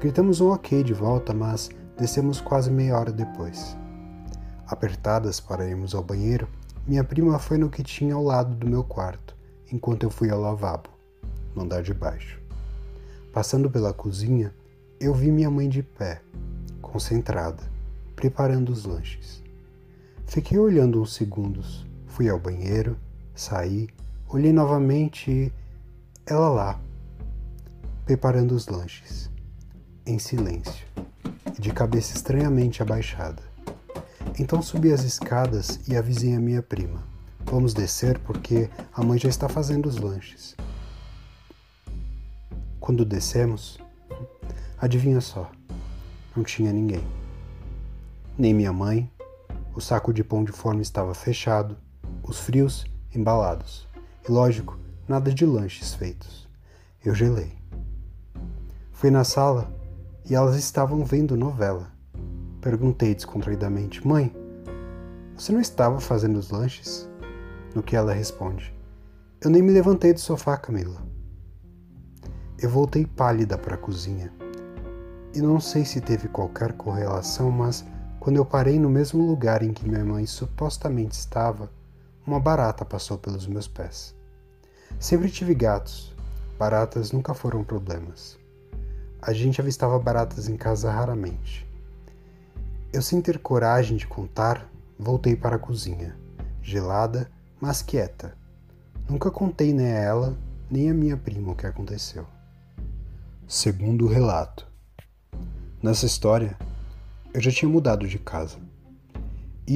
Gritamos 0.00 0.40
um 0.40 0.50
ok 0.50 0.82
de 0.82 0.92
volta, 0.92 1.32
mas 1.32 1.70
descemos 1.96 2.40
quase 2.40 2.70
meia 2.70 2.98
hora 2.98 3.10
depois. 3.10 3.76
Apertadas 4.66 5.40
para 5.40 5.66
irmos 5.66 5.94
ao 5.94 6.02
banheiro, 6.02 6.46
minha 6.86 7.02
prima 7.02 7.38
foi 7.38 7.56
no 7.56 7.70
que 7.70 7.82
tinha 7.82 8.14
ao 8.14 8.22
lado 8.22 8.54
do 8.54 8.68
meu 8.68 8.84
quarto, 8.84 9.34
enquanto 9.72 10.02
eu 10.02 10.10
fui 10.10 10.30
ao 10.30 10.40
lavabo, 10.40 10.90
no 11.54 11.62
andar 11.62 11.82
de 11.82 11.94
baixo. 11.94 12.38
Passando 13.32 13.70
pela 13.70 13.94
cozinha, 13.94 14.54
eu 15.00 15.14
vi 15.14 15.30
minha 15.30 15.50
mãe 15.50 15.68
de 15.68 15.82
pé, 15.82 16.20
concentrada 16.82 17.62
preparando 18.14 18.70
os 18.70 18.84
lanches. 18.84 19.42
Fiquei 20.26 20.58
olhando 20.58 21.00
uns 21.00 21.14
segundos, 21.14 21.86
fui 22.10 22.28
ao 22.28 22.38
banheiro, 22.38 22.98
saí, 23.34 23.88
olhei 24.28 24.52
novamente 24.52 25.30
e 25.30 25.52
ela 26.26 26.48
lá, 26.48 26.80
preparando 28.04 28.52
os 28.52 28.66
lanches, 28.66 29.30
em 30.04 30.18
silêncio 30.18 30.86
e 31.56 31.60
de 31.60 31.72
cabeça 31.72 32.14
estranhamente 32.14 32.82
abaixada. 32.82 33.42
Então 34.38 34.60
subi 34.60 34.92
as 34.92 35.02
escadas 35.02 35.80
e 35.88 35.96
avisei 35.96 36.34
a 36.34 36.40
minha 36.40 36.62
prima. 36.62 37.02
Vamos 37.44 37.72
descer 37.72 38.18
porque 38.18 38.68
a 38.92 39.02
mãe 39.02 39.18
já 39.18 39.28
está 39.28 39.48
fazendo 39.48 39.86
os 39.86 39.96
lanches. 39.96 40.54
Quando 42.78 43.04
descemos, 43.04 43.78
adivinha 44.78 45.20
só, 45.20 45.50
não 46.36 46.44
tinha 46.44 46.72
ninguém 46.72 47.02
nem 48.40 48.54
minha 48.54 48.72
mãe. 48.72 49.10
O 49.74 49.80
saco 49.80 50.12
de 50.12 50.24
pão 50.24 50.42
de 50.42 50.50
forma 50.50 50.80
estava 50.80 51.14
fechado, 51.14 51.76
os 52.30 52.38
frios 52.38 52.86
embalados. 53.12 53.88
E 54.26 54.30
lógico, 54.30 54.78
nada 55.08 55.34
de 55.34 55.44
lanches 55.44 55.94
feitos. 55.94 56.48
Eu 57.04 57.12
gelei. 57.12 57.58
Fui 58.92 59.10
na 59.10 59.24
sala 59.24 59.68
e 60.24 60.34
elas 60.34 60.56
estavam 60.56 61.04
vendo 61.04 61.36
novela. 61.36 61.90
Perguntei 62.60 63.16
descontraidamente: 63.16 64.06
Mãe, 64.06 64.32
você 65.34 65.50
não 65.50 65.60
estava 65.60 65.98
fazendo 65.98 66.38
os 66.38 66.50
lanches? 66.50 67.08
No 67.74 67.82
que 67.82 67.96
ela 67.96 68.12
responde: 68.12 68.72
Eu 69.40 69.50
nem 69.50 69.60
me 69.60 69.72
levantei 69.72 70.12
do 70.12 70.20
sofá, 70.20 70.56
Camila. 70.56 71.02
Eu 72.60 72.70
voltei 72.70 73.04
pálida 73.06 73.58
para 73.58 73.74
a 73.74 73.78
cozinha. 73.78 74.32
E 75.34 75.40
não 75.40 75.58
sei 75.58 75.84
se 75.84 76.00
teve 76.00 76.28
qualquer 76.28 76.74
correlação, 76.74 77.50
mas 77.50 77.84
quando 78.20 78.36
eu 78.36 78.44
parei 78.44 78.78
no 78.78 78.90
mesmo 78.90 79.26
lugar 79.26 79.62
em 79.62 79.72
que 79.72 79.88
minha 79.88 80.04
mãe 80.04 80.26
supostamente 80.26 81.14
estava, 81.18 81.70
uma 82.26 82.38
barata 82.38 82.84
passou 82.84 83.18
pelos 83.18 83.46
meus 83.46 83.66
pés. 83.66 84.14
Sempre 84.98 85.30
tive 85.30 85.54
gatos, 85.54 86.14
baratas 86.58 87.12
nunca 87.12 87.32
foram 87.34 87.64
problemas. 87.64 88.38
A 89.22 89.32
gente 89.32 89.60
avistava 89.60 89.98
baratas 89.98 90.48
em 90.48 90.56
casa 90.56 90.90
raramente. 90.90 91.66
Eu, 92.92 93.02
sem 93.02 93.20
ter 93.20 93.38
coragem 93.38 93.96
de 93.96 94.06
contar, 94.06 94.68
voltei 94.98 95.36
para 95.36 95.56
a 95.56 95.58
cozinha, 95.58 96.16
gelada, 96.62 97.30
mas 97.60 97.82
quieta. 97.82 98.36
Nunca 99.08 99.30
contei 99.30 99.72
nem 99.72 99.86
a 99.86 99.98
ela, 99.98 100.38
nem 100.70 100.90
a 100.90 100.94
minha 100.94 101.16
prima 101.16 101.52
o 101.52 101.56
que 101.56 101.66
aconteceu. 101.66 102.26
Segundo 103.46 104.06
o 104.06 104.08
relato. 104.08 104.66
Nessa 105.82 106.06
história, 106.06 106.56
eu 107.32 107.40
já 107.40 107.50
tinha 107.50 107.68
mudado 107.68 108.06
de 108.06 108.18
casa. 108.18 108.58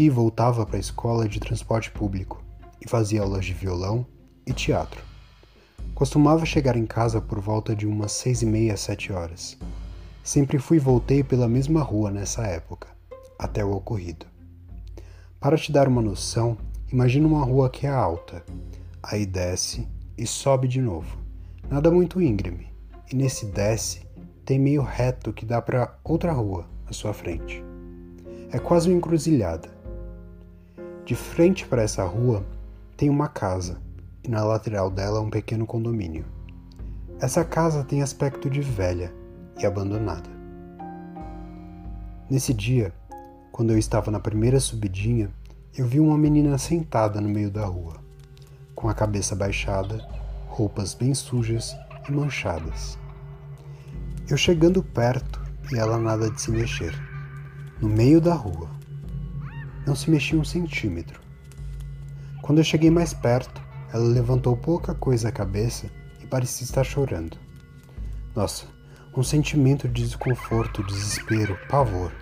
E 0.03 0.11
voltava 0.11 0.67
para 0.67 0.77
a 0.77 0.81
escola 0.81 1.29
de 1.29 1.39
transporte 1.39 1.89
público 1.89 2.43
e 2.85 2.89
fazia 2.89 3.23
aulas 3.23 3.45
de 3.45 3.55
violão 3.55 4.05
e 4.45 4.53
teatro. 4.53 5.01
Costumava 5.95 6.45
chegar 6.45 6.77
em 6.77 6.85
casa 6.85 7.21
por 7.21 7.39
volta 7.39 7.77
de 7.77 7.87
umas 7.87 8.11
seis 8.11 8.43
e 8.43 8.47
meia, 8.47 8.77
sete 8.77 9.13
horas. 9.13 9.57
Sempre 10.25 10.59
fui 10.59 10.79
e 10.79 10.81
voltei 10.81 11.23
pela 11.23 11.47
mesma 11.47 11.81
rua 11.81 12.11
nessa 12.11 12.43
época, 12.43 12.89
até 13.39 13.65
o 13.65 13.71
ocorrido. 13.71 14.27
Para 15.39 15.57
te 15.57 15.71
dar 15.71 15.87
uma 15.87 16.03
noção, 16.03 16.59
imagina 16.93 17.29
uma 17.29 17.45
rua 17.45 17.71
que 17.71 17.87
é 17.87 17.91
alta, 17.91 18.45
aí 19.01 19.25
desce 19.25 19.87
e 20.19 20.27
sobe 20.27 20.67
de 20.67 20.81
novo. 20.81 21.17
Nada 21.71 21.89
muito 21.89 22.21
íngreme, 22.21 22.67
e 23.13 23.15
nesse 23.15 23.47
desce 23.47 24.03
tem 24.45 24.59
meio 24.59 24.83
reto 24.83 25.33
que 25.33 25.47
dá 25.47 25.63
para 25.63 25.97
outra 26.03 26.33
rua 26.33 26.67
à 26.85 26.93
sua 26.93 27.15
frente. 27.15 27.63
É 28.51 28.59
quase 28.59 28.89
uma 28.89 28.97
encruzilhada. 28.97 29.74
De 31.05 31.15
frente 31.15 31.67
para 31.67 31.83
essa 31.83 32.03
rua 32.05 32.43
tem 32.97 33.11
uma 33.11 33.29
casa 33.29 33.79
e 34.23 34.29
na 34.29 34.43
lateral 34.43 34.91
dela 34.91 35.21
um 35.21 35.29
pequeno 35.29 35.67
condomínio. 35.67 36.25
Essa 37.21 37.45
casa 37.45 37.85
tem 37.85 38.03
aspecto 38.03 38.49
de 38.49 38.63
velha 38.63 39.13
e 39.61 39.67
abandonada. 39.67 40.31
Nesse 42.31 42.55
dia, 42.55 42.91
quando 43.53 43.71
eu 43.71 43.79
estava 43.79 44.11
na 44.11 44.19
primeira 44.19 44.59
subidinha, 44.59 45.31
eu 45.77 45.87
vi 45.87 46.01
uma 46.01 46.17
menina 46.17 46.57
sentada 46.57 47.21
no 47.21 47.29
meio 47.29 47.51
da 47.51 47.67
rua, 47.67 47.97
com 48.75 48.89
a 48.89 48.95
cabeça 48.95 49.37
baixada, 49.37 49.99
roupas 50.49 50.95
bem 50.95 51.15
sujas 51.15 51.77
e 52.09 52.13
manchadas. 52.13 52.99
Eu 54.29 54.39
chegando 54.39 54.83
perto 54.83 55.43
e 55.71 55.79
ela 55.79 55.99
nada 55.99 56.31
de 56.31 56.41
se 56.41 56.51
mexer, 56.51 56.95
no 57.79 57.91
meio 57.91 58.23
da 58.23 58.33
rua. 58.33 58.74
Não 59.87 59.95
se 59.95 60.11
mexia 60.11 60.39
um 60.39 60.45
centímetro. 60.45 61.21
Quando 62.43 62.59
eu 62.59 62.65
cheguei 62.65 62.91
mais 62.91 63.13
perto, 63.13 63.63
ela 63.93 64.05
levantou 64.05 64.57
pouca 64.57 64.95
coisa 64.95 65.29
a 65.29 65.33
cabeça 65.33 65.91
e 66.23 66.27
parecia 66.27 66.65
estar 66.65 66.85
chorando. 66.85 67.37
Nossa, 68.35 68.67
um 69.17 69.23
sentimento 69.23 69.87
de 69.87 70.03
desconforto, 70.03 70.83
desespero, 70.83 71.59
pavor. 71.69 72.13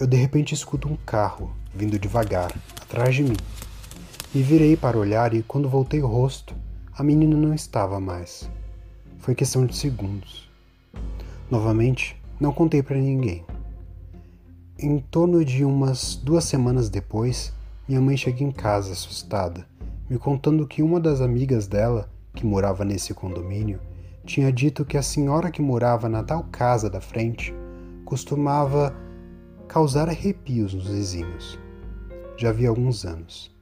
Eu 0.00 0.06
de 0.06 0.16
repente 0.16 0.54
escuto 0.54 0.88
um 0.88 0.96
carro 0.96 1.54
vindo 1.74 1.98
devagar, 1.98 2.52
atrás 2.80 3.14
de 3.14 3.22
mim. 3.22 3.36
Me 4.34 4.42
virei 4.42 4.76
para 4.76 4.98
olhar 4.98 5.32
e, 5.32 5.42
quando 5.42 5.68
voltei 5.68 6.02
o 6.02 6.06
rosto, 6.06 6.54
a 6.92 7.02
menina 7.02 7.36
não 7.36 7.54
estava 7.54 8.00
mais. 8.00 8.50
Foi 9.18 9.34
questão 9.34 9.64
de 9.64 9.76
segundos. 9.76 10.50
Novamente, 11.50 12.20
não 12.40 12.52
contei 12.52 12.82
para 12.82 12.96
ninguém. 12.96 13.44
Em 14.76 14.98
torno 14.98 15.44
de 15.44 15.64
umas 15.64 16.16
duas 16.16 16.42
semanas 16.42 16.90
depois, 16.90 17.54
minha 17.86 18.00
mãe 18.00 18.16
chega 18.16 18.42
em 18.42 18.50
casa 18.50 18.92
assustada, 18.92 19.64
me 20.10 20.18
contando 20.18 20.66
que 20.66 20.82
uma 20.82 20.98
das 20.98 21.20
amigas 21.20 21.68
dela, 21.68 22.10
que 22.34 22.44
morava 22.44 22.84
nesse 22.84 23.14
condomínio, 23.14 23.78
tinha 24.24 24.52
dito 24.52 24.84
que 24.84 24.96
a 24.96 25.02
senhora 25.02 25.48
que 25.48 25.62
morava 25.62 26.08
na 26.08 26.24
tal 26.24 26.42
casa 26.50 26.90
da 26.90 27.00
frente 27.00 27.54
costumava 28.04 28.92
causar 29.68 30.08
arrepios 30.08 30.74
nos 30.74 30.88
vizinhos. 30.88 31.56
Já 32.36 32.48
havia 32.48 32.68
alguns 32.68 33.04
anos. 33.04 33.54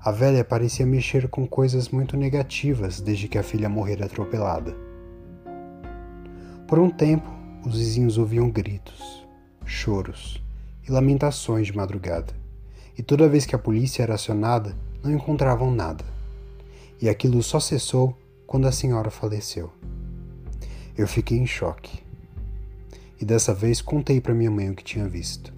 A 0.00 0.10
velha 0.10 0.42
parecia 0.42 0.86
mexer 0.86 1.28
com 1.28 1.46
coisas 1.46 1.90
muito 1.90 2.16
negativas 2.16 2.98
desde 2.98 3.28
que 3.28 3.36
a 3.36 3.42
filha 3.42 3.68
morrera 3.68 4.06
atropelada. 4.06 4.74
Por 6.66 6.78
um 6.78 6.88
tempo, 6.88 7.28
os 7.62 7.76
vizinhos 7.76 8.16
ouviam 8.16 8.48
gritos, 8.48 9.28
choros 9.66 10.45
e 10.86 10.90
lamentações 10.90 11.66
de 11.66 11.76
madrugada 11.76 12.46
e 12.98 13.02
toda 13.02 13.28
vez 13.28 13.44
que 13.44 13.54
a 13.54 13.58
polícia 13.58 14.02
era 14.02 14.14
acionada, 14.14 14.74
não 15.02 15.12
encontravam 15.12 15.70
nada. 15.70 16.04
E 17.00 17.08
aquilo 17.08 17.42
só 17.42 17.60
cessou 17.60 18.16
quando 18.46 18.66
a 18.66 18.72
senhora 18.72 19.10
faleceu. 19.10 19.70
Eu 20.96 21.06
fiquei 21.06 21.36
em 21.36 21.46
choque. 21.46 22.02
E 23.20 23.24
dessa 23.24 23.52
vez 23.52 23.82
contei 23.82 24.20
para 24.20 24.34
minha 24.34 24.50
mãe 24.50 24.70
o 24.70 24.74
que 24.74 24.84
tinha 24.84 25.06
visto. 25.06 25.52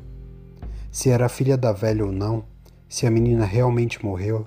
Se 0.91 1.11
era 1.11 1.27
a 1.27 1.29
filha 1.29 1.57
da 1.57 1.73
velha 1.73 2.05
ou 2.05 2.11
não, 2.11 2.45
se 2.89 3.07
a 3.07 3.11
menina 3.11 3.45
realmente 3.45 4.05
morreu, 4.05 4.45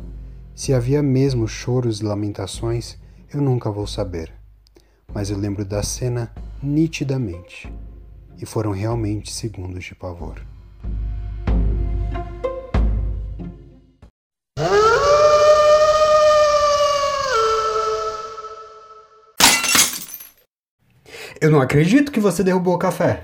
se 0.54 0.74
havia 0.74 1.02
mesmo 1.02 1.48
choros 1.48 2.02
e 2.02 2.04
lamentações, 2.04 2.98
eu 3.34 3.39
nunca 3.39 3.72
vou 3.72 3.88
saber. 3.88 4.34
Mas 5.13 5.30
eu 5.30 5.38
lembro 5.38 5.63
da 5.63 5.82
cena 5.82 6.34
nitidamente. 6.62 7.72
E 8.38 8.46
foram 8.46 8.72
realmente 8.72 9.32
segundos 9.32 9.86
de 9.86 9.96
pavor. 9.96 10.41
Eu 21.41 21.49
não 21.49 21.60
acredito 21.60 22.12
que 22.12 22.19
você 22.19 22.43
derrubou 22.43 22.75
o 22.75 22.77
café. 22.77 23.23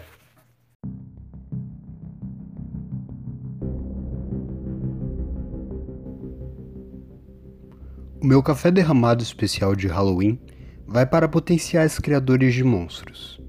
O 8.19 8.25
meu 8.25 8.41
café 8.41 8.71
derramado 8.71 9.21
especial 9.21 9.75
de 9.75 9.85
Halloween 9.85 10.41
vai 10.87 11.05
para 11.05 11.27
potenciais 11.27 11.99
criadores 11.99 12.55
de 12.55 12.63
monstros, 12.63 13.39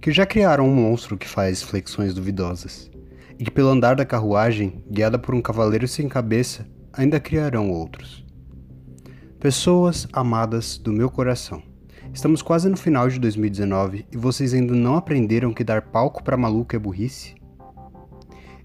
que 0.00 0.10
já 0.10 0.24
criaram 0.24 0.66
um 0.66 0.74
monstro 0.74 1.18
que 1.18 1.28
faz 1.28 1.62
flexões 1.62 2.14
duvidosas, 2.14 2.90
e 3.38 3.44
que 3.44 3.50
pelo 3.50 3.68
andar 3.68 3.94
da 3.94 4.06
carruagem, 4.06 4.82
guiada 4.90 5.18
por 5.18 5.34
um 5.34 5.42
cavaleiro 5.42 5.86
sem 5.86 6.08
cabeça, 6.08 6.66
ainda 6.94 7.20
criarão 7.20 7.70
outros. 7.70 8.24
Pessoas 9.38 10.08
amadas 10.14 10.78
do 10.78 10.94
meu 10.94 11.10
coração. 11.10 11.73
Estamos 12.14 12.42
quase 12.42 12.68
no 12.68 12.76
final 12.76 13.08
de 13.08 13.18
2019 13.18 14.06
e 14.12 14.16
vocês 14.16 14.54
ainda 14.54 14.72
não 14.72 14.94
aprenderam 14.94 15.52
que 15.52 15.64
dar 15.64 15.82
palco 15.82 16.22
para 16.22 16.36
maluco 16.36 16.76
é 16.76 16.78
burrice? 16.78 17.34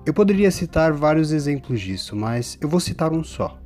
Eu 0.05 0.13
poderia 0.13 0.51
citar 0.51 0.93
vários 0.93 1.31
exemplos 1.31 1.81
disso, 1.81 2.15
mas 2.15 2.59
eu 2.61 2.69
vou 2.69 2.79
citar 2.79 3.11
um 3.11 3.23
só. 3.23 3.59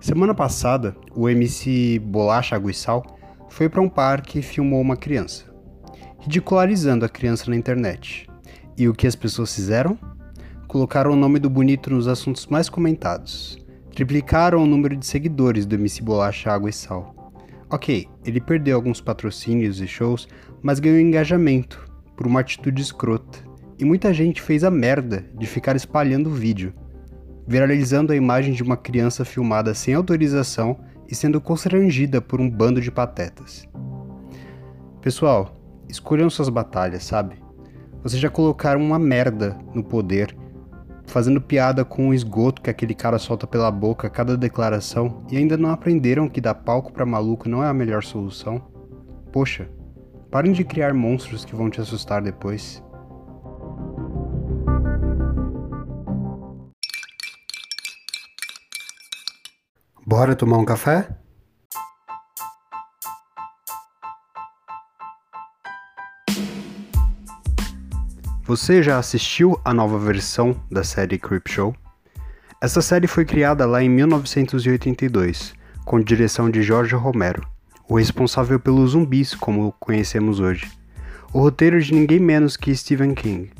Semana 0.00 0.34
passada, 0.34 0.96
o 1.14 1.28
MC 1.28 2.00
Bolacha 2.00 2.56
Água 2.56 2.72
e 2.72 2.74
Sal 2.74 3.16
foi 3.48 3.68
para 3.68 3.80
um 3.80 3.88
parque 3.88 4.40
e 4.40 4.42
filmou 4.42 4.80
uma 4.80 4.96
criança, 4.96 5.44
ridicularizando 6.18 7.04
a 7.04 7.08
criança 7.08 7.48
na 7.48 7.56
internet. 7.56 8.28
E 8.76 8.88
o 8.88 8.92
que 8.92 9.06
as 9.06 9.14
pessoas 9.14 9.54
fizeram? 9.54 9.96
Colocaram 10.66 11.12
o 11.12 11.16
nome 11.16 11.38
do 11.38 11.48
bonito 11.48 11.90
nos 11.90 12.08
assuntos 12.08 12.48
mais 12.48 12.68
comentados. 12.68 13.56
Triplicaram 13.94 14.64
o 14.64 14.66
número 14.66 14.96
de 14.96 15.06
seguidores 15.06 15.64
do 15.64 15.76
MC 15.76 16.02
Bolacha 16.02 16.50
Água 16.50 16.70
e 16.70 16.72
Sal. 16.72 17.21
Ok, 17.72 18.06
ele 18.22 18.38
perdeu 18.38 18.76
alguns 18.76 19.00
patrocínios 19.00 19.80
e 19.80 19.86
shows, 19.86 20.28
mas 20.62 20.78
ganhou 20.78 21.00
engajamento 21.00 21.90
por 22.14 22.26
uma 22.26 22.40
atitude 22.40 22.82
escrota. 22.82 23.38
E 23.78 23.84
muita 23.84 24.12
gente 24.12 24.42
fez 24.42 24.62
a 24.62 24.70
merda 24.70 25.24
de 25.38 25.46
ficar 25.46 25.74
espalhando 25.74 26.28
o 26.28 26.34
vídeo, 26.34 26.74
viralizando 27.48 28.12
a 28.12 28.16
imagem 28.16 28.52
de 28.52 28.62
uma 28.62 28.76
criança 28.76 29.24
filmada 29.24 29.72
sem 29.72 29.94
autorização 29.94 30.78
e 31.08 31.14
sendo 31.14 31.40
constrangida 31.40 32.20
por 32.20 32.42
um 32.42 32.50
bando 32.50 32.78
de 32.78 32.90
patetas. 32.90 33.66
Pessoal, 35.00 35.56
escolham 35.88 36.28
suas 36.28 36.50
batalhas, 36.50 37.04
sabe? 37.04 37.36
Vocês 38.02 38.20
já 38.20 38.28
colocaram 38.28 38.82
uma 38.82 38.98
merda 38.98 39.58
no 39.72 39.82
poder 39.82 40.36
fazendo 41.12 41.42
piada 41.42 41.84
com 41.84 42.08
o 42.08 42.14
esgoto 42.14 42.62
que 42.62 42.70
aquele 42.70 42.94
cara 42.94 43.18
solta 43.18 43.46
pela 43.46 43.70
boca 43.70 44.06
a 44.06 44.10
cada 44.10 44.34
declaração 44.34 45.26
e 45.30 45.36
ainda 45.36 45.58
não 45.58 45.68
aprenderam 45.68 46.26
que 46.26 46.40
dar 46.40 46.54
palco 46.54 46.90
para 46.90 47.04
maluco 47.04 47.50
não 47.50 47.62
é 47.62 47.68
a 47.68 47.74
melhor 47.74 48.02
solução? 48.02 48.62
Poxa, 49.30 49.68
parem 50.30 50.52
de 50.52 50.64
criar 50.64 50.94
monstros 50.94 51.44
que 51.44 51.54
vão 51.54 51.68
te 51.68 51.82
assustar 51.82 52.22
depois. 52.22 52.82
Bora 60.06 60.34
tomar 60.34 60.56
um 60.56 60.64
café? 60.64 61.21
Você 68.52 68.82
já 68.82 68.98
assistiu 68.98 69.58
a 69.64 69.72
nova 69.72 69.98
versão 69.98 70.54
da 70.70 70.84
série 70.84 71.18
Creepshow? 71.18 71.74
Essa 72.60 72.82
série 72.82 73.06
foi 73.06 73.24
criada 73.24 73.64
lá 73.64 73.82
em 73.82 73.88
1982, 73.88 75.54
com 75.86 75.98
direção 75.98 76.50
de 76.50 76.62
Jorge 76.62 76.94
Romero, 76.94 77.48
o 77.88 77.96
responsável 77.96 78.60
pelos 78.60 78.90
zumbis 78.90 79.34
como 79.34 79.72
conhecemos 79.80 80.38
hoje. 80.38 80.70
O 81.32 81.38
roteiro 81.38 81.80
de 81.80 81.94
ninguém 81.94 82.20
menos 82.20 82.54
que 82.54 82.76
Stephen 82.76 83.14
King. 83.14 83.50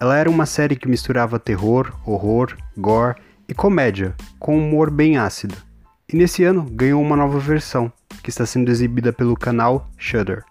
Ela 0.00 0.16
era 0.16 0.28
uma 0.28 0.44
série 0.44 0.74
que 0.74 0.88
misturava 0.88 1.38
terror, 1.38 1.92
horror, 2.04 2.56
gore 2.76 3.14
e 3.48 3.54
comédia, 3.54 4.12
com 4.40 4.58
humor 4.58 4.90
bem 4.90 5.18
ácido. 5.18 5.54
E 6.12 6.16
nesse 6.16 6.42
ano 6.42 6.64
ganhou 6.64 7.00
uma 7.00 7.14
nova 7.14 7.38
versão, 7.38 7.92
que 8.24 8.30
está 8.30 8.44
sendo 8.44 8.72
exibida 8.72 9.12
pelo 9.12 9.36
canal 9.36 9.88
Shudder. 9.96 10.42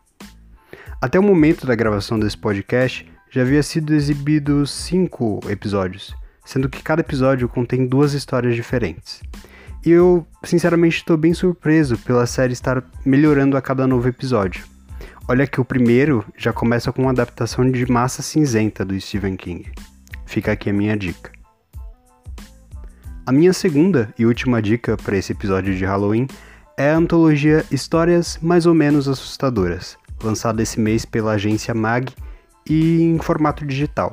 Até 1.02 1.20
o 1.20 1.24
momento 1.24 1.68
da 1.68 1.76
gravação 1.76 2.18
desse 2.18 2.38
podcast, 2.38 3.06
já 3.36 3.42
havia 3.42 3.62
sido 3.62 3.94
exibido 3.94 4.66
cinco 4.66 5.42
episódios, 5.50 6.16
sendo 6.46 6.70
que 6.70 6.82
cada 6.82 7.02
episódio 7.02 7.50
contém 7.50 7.86
duas 7.86 8.14
histórias 8.14 8.56
diferentes. 8.56 9.22
E 9.86 9.92
eu, 9.92 10.26
sinceramente, 10.42 11.00
estou 11.00 11.18
bem 11.18 11.34
surpreso 11.34 11.98
pela 11.98 12.26
série 12.26 12.54
estar 12.54 12.82
melhorando 13.06 13.58
a 13.58 13.62
cada 13.62 13.86
novo 13.86 14.08
episódio. 14.08 14.64
Olha 15.28 15.46
que 15.46 15.60
o 15.60 15.66
primeiro 15.66 16.24
já 16.38 16.54
começa 16.54 16.94
com 16.94 17.02
uma 17.02 17.12
adaptação 17.12 17.70
de 17.70 17.86
Massa 17.92 18.22
Cinzenta 18.22 18.86
do 18.86 18.98
Stephen 19.02 19.36
King. 19.36 19.70
Fica 20.26 20.54
aqui 20.54 20.70
a 20.70 20.74
minha 20.74 20.96
dica. 20.96 21.30
A 23.26 23.34
minha 23.34 23.52
segunda 23.52 24.14
e 24.18 24.26
última 24.26 24.62
dica 24.62 24.96
para 24.96 25.18
esse 25.18 25.34
episódio 25.34 25.76
de 25.76 25.84
Halloween 25.84 26.28
é 26.78 26.90
a 26.90 26.96
antologia 26.96 27.66
Histórias 27.70 28.40
Mais 28.42 28.66
ou 28.66 28.74
Menos 28.74 29.10
Assustadoras, 29.10 29.98
lançada 30.24 30.64
esse 30.64 30.80
mês 30.80 31.04
pela 31.04 31.34
agência 31.34 31.74
MAG 31.74 32.14
e 32.70 33.02
em 33.02 33.18
formato 33.20 33.66
digital, 33.66 34.12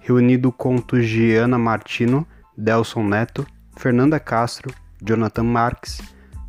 reunindo 0.00 0.50
contos 0.50 1.06
de 1.06 1.34
Ana 1.34 1.58
Martino, 1.58 2.26
Delson 2.56 3.04
Neto, 3.04 3.46
Fernanda 3.76 4.18
Castro, 4.18 4.74
Jonathan 5.02 5.44
Marques, 5.44 6.00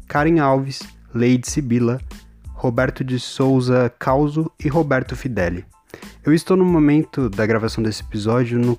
Karen 0.07 0.39
Alves, 0.39 0.81
Leide 1.13 1.49
Sibila, 1.49 1.99
Roberto 2.53 3.03
de 3.03 3.19
Souza 3.19 3.93
Causo 3.97 4.51
e 4.63 4.67
Roberto 4.67 5.15
Fideli. 5.15 5.65
Eu 6.23 6.33
estou 6.33 6.55
no 6.55 6.65
momento 6.65 7.29
da 7.29 7.45
gravação 7.45 7.83
desse 7.83 8.03
episódio 8.03 8.59
no 8.59 8.77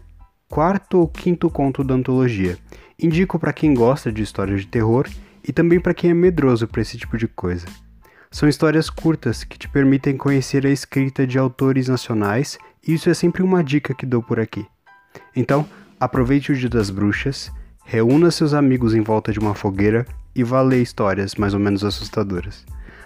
quarto 0.49 0.99
ou 0.99 1.09
quinto 1.09 1.51
conto 1.51 1.83
da 1.83 1.95
antologia. 1.95 2.59
Indico 2.99 3.39
para 3.39 3.53
quem 3.53 3.75
gosta 3.75 4.13
de 4.13 4.23
histórias 4.23 4.61
de 4.61 4.69
terror 4.69 5.09
e 5.47 5.53
também 5.53 5.81
para 5.81 5.95
quem 5.95 6.11
é 6.11 6.15
medroso 6.15 6.69
para 6.69 6.83
esse 6.83 6.97
tipo 6.97 7.19
de 7.19 7.27
coisa. 7.27 7.67
São 8.33 8.49
histórias 8.49 8.89
curtas 8.89 9.45
que 9.45 9.59
te 9.59 9.69
permitem 9.69 10.17
conhecer 10.17 10.67
a 10.67 10.71
escrita 10.71 11.27
de 11.27 11.39
autores 11.39 11.87
nacionais 11.87 12.57
e 12.83 12.95
isso 12.95 13.11
é 13.11 13.15
sempre 13.15 13.43
uma 13.43 13.63
dica 13.63 13.93
que 13.93 14.07
dou 14.07 14.23
por 14.23 14.41
aqui. 14.41 14.67
Então, 15.37 15.69
aproveite 16.01 16.51
o 16.51 16.57
Dia 16.57 16.71
das 16.71 16.89
Bruxas, 16.89 17.53
reúna 17.85 18.31
seus 18.31 18.55
amigos 18.55 18.95
em 18.95 19.03
volta 19.03 19.33
de 19.33 19.39
uma 19.39 19.55
fogueira 19.55 20.07
e 20.35 20.43
vá 20.43 20.63
ler 20.63 20.81
histórias 20.81 21.35
mais 21.35 21.53
ou 21.53 21.61
menos 21.61 21.85
assustadoras. 21.85 22.65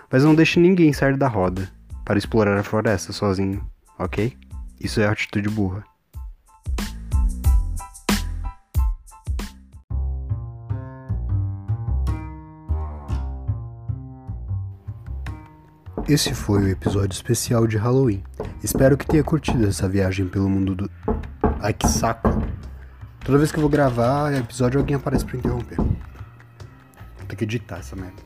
Mas 0.08 0.22
não 0.22 0.32
deixe 0.32 0.60
ninguém 0.60 0.92
sair 0.92 1.16
da 1.16 1.26
roda 1.26 1.68
para 2.04 2.18
explorar 2.18 2.56
a 2.56 2.62
floresta 2.62 3.12
sozinho, 3.12 3.68
ok? 3.98 4.32
Isso 4.80 5.00
é 5.00 5.08
atitude 5.08 5.48
burra. 5.48 5.82
Esse 16.09 16.32
foi 16.34 16.62
o 16.62 16.68
episódio 16.68 17.12
especial 17.12 17.66
de 17.66 17.76
Halloween. 17.76 18.22
Espero 18.62 18.96
que 18.96 19.04
tenha 19.04 19.24
curtido 19.24 19.66
essa 19.66 19.88
viagem 19.88 20.28
pelo 20.28 20.48
mundo 20.48 20.72
do. 20.76 20.90
Ai 21.61 21.72
que 21.72 21.88
saco! 21.88 22.28
Toda 23.24 23.38
vez 23.38 23.50
que 23.50 23.59
eu 23.59 23.62
vou 23.62 23.68
gravar 23.68 24.32
episódio, 24.32 24.78
alguém 24.78 24.94
aparece 24.94 25.24
pra 25.24 25.36
interromper. 25.36 25.76
Vou 25.76 27.26
ter 27.26 27.34
que 27.34 27.42
editar 27.42 27.78
essa 27.78 27.96
merda. 27.96 28.22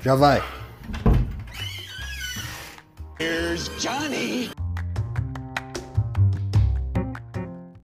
Já 0.00 0.14
vai! 0.14 0.42
Here's 3.20 3.70
Johnny! 3.78 4.50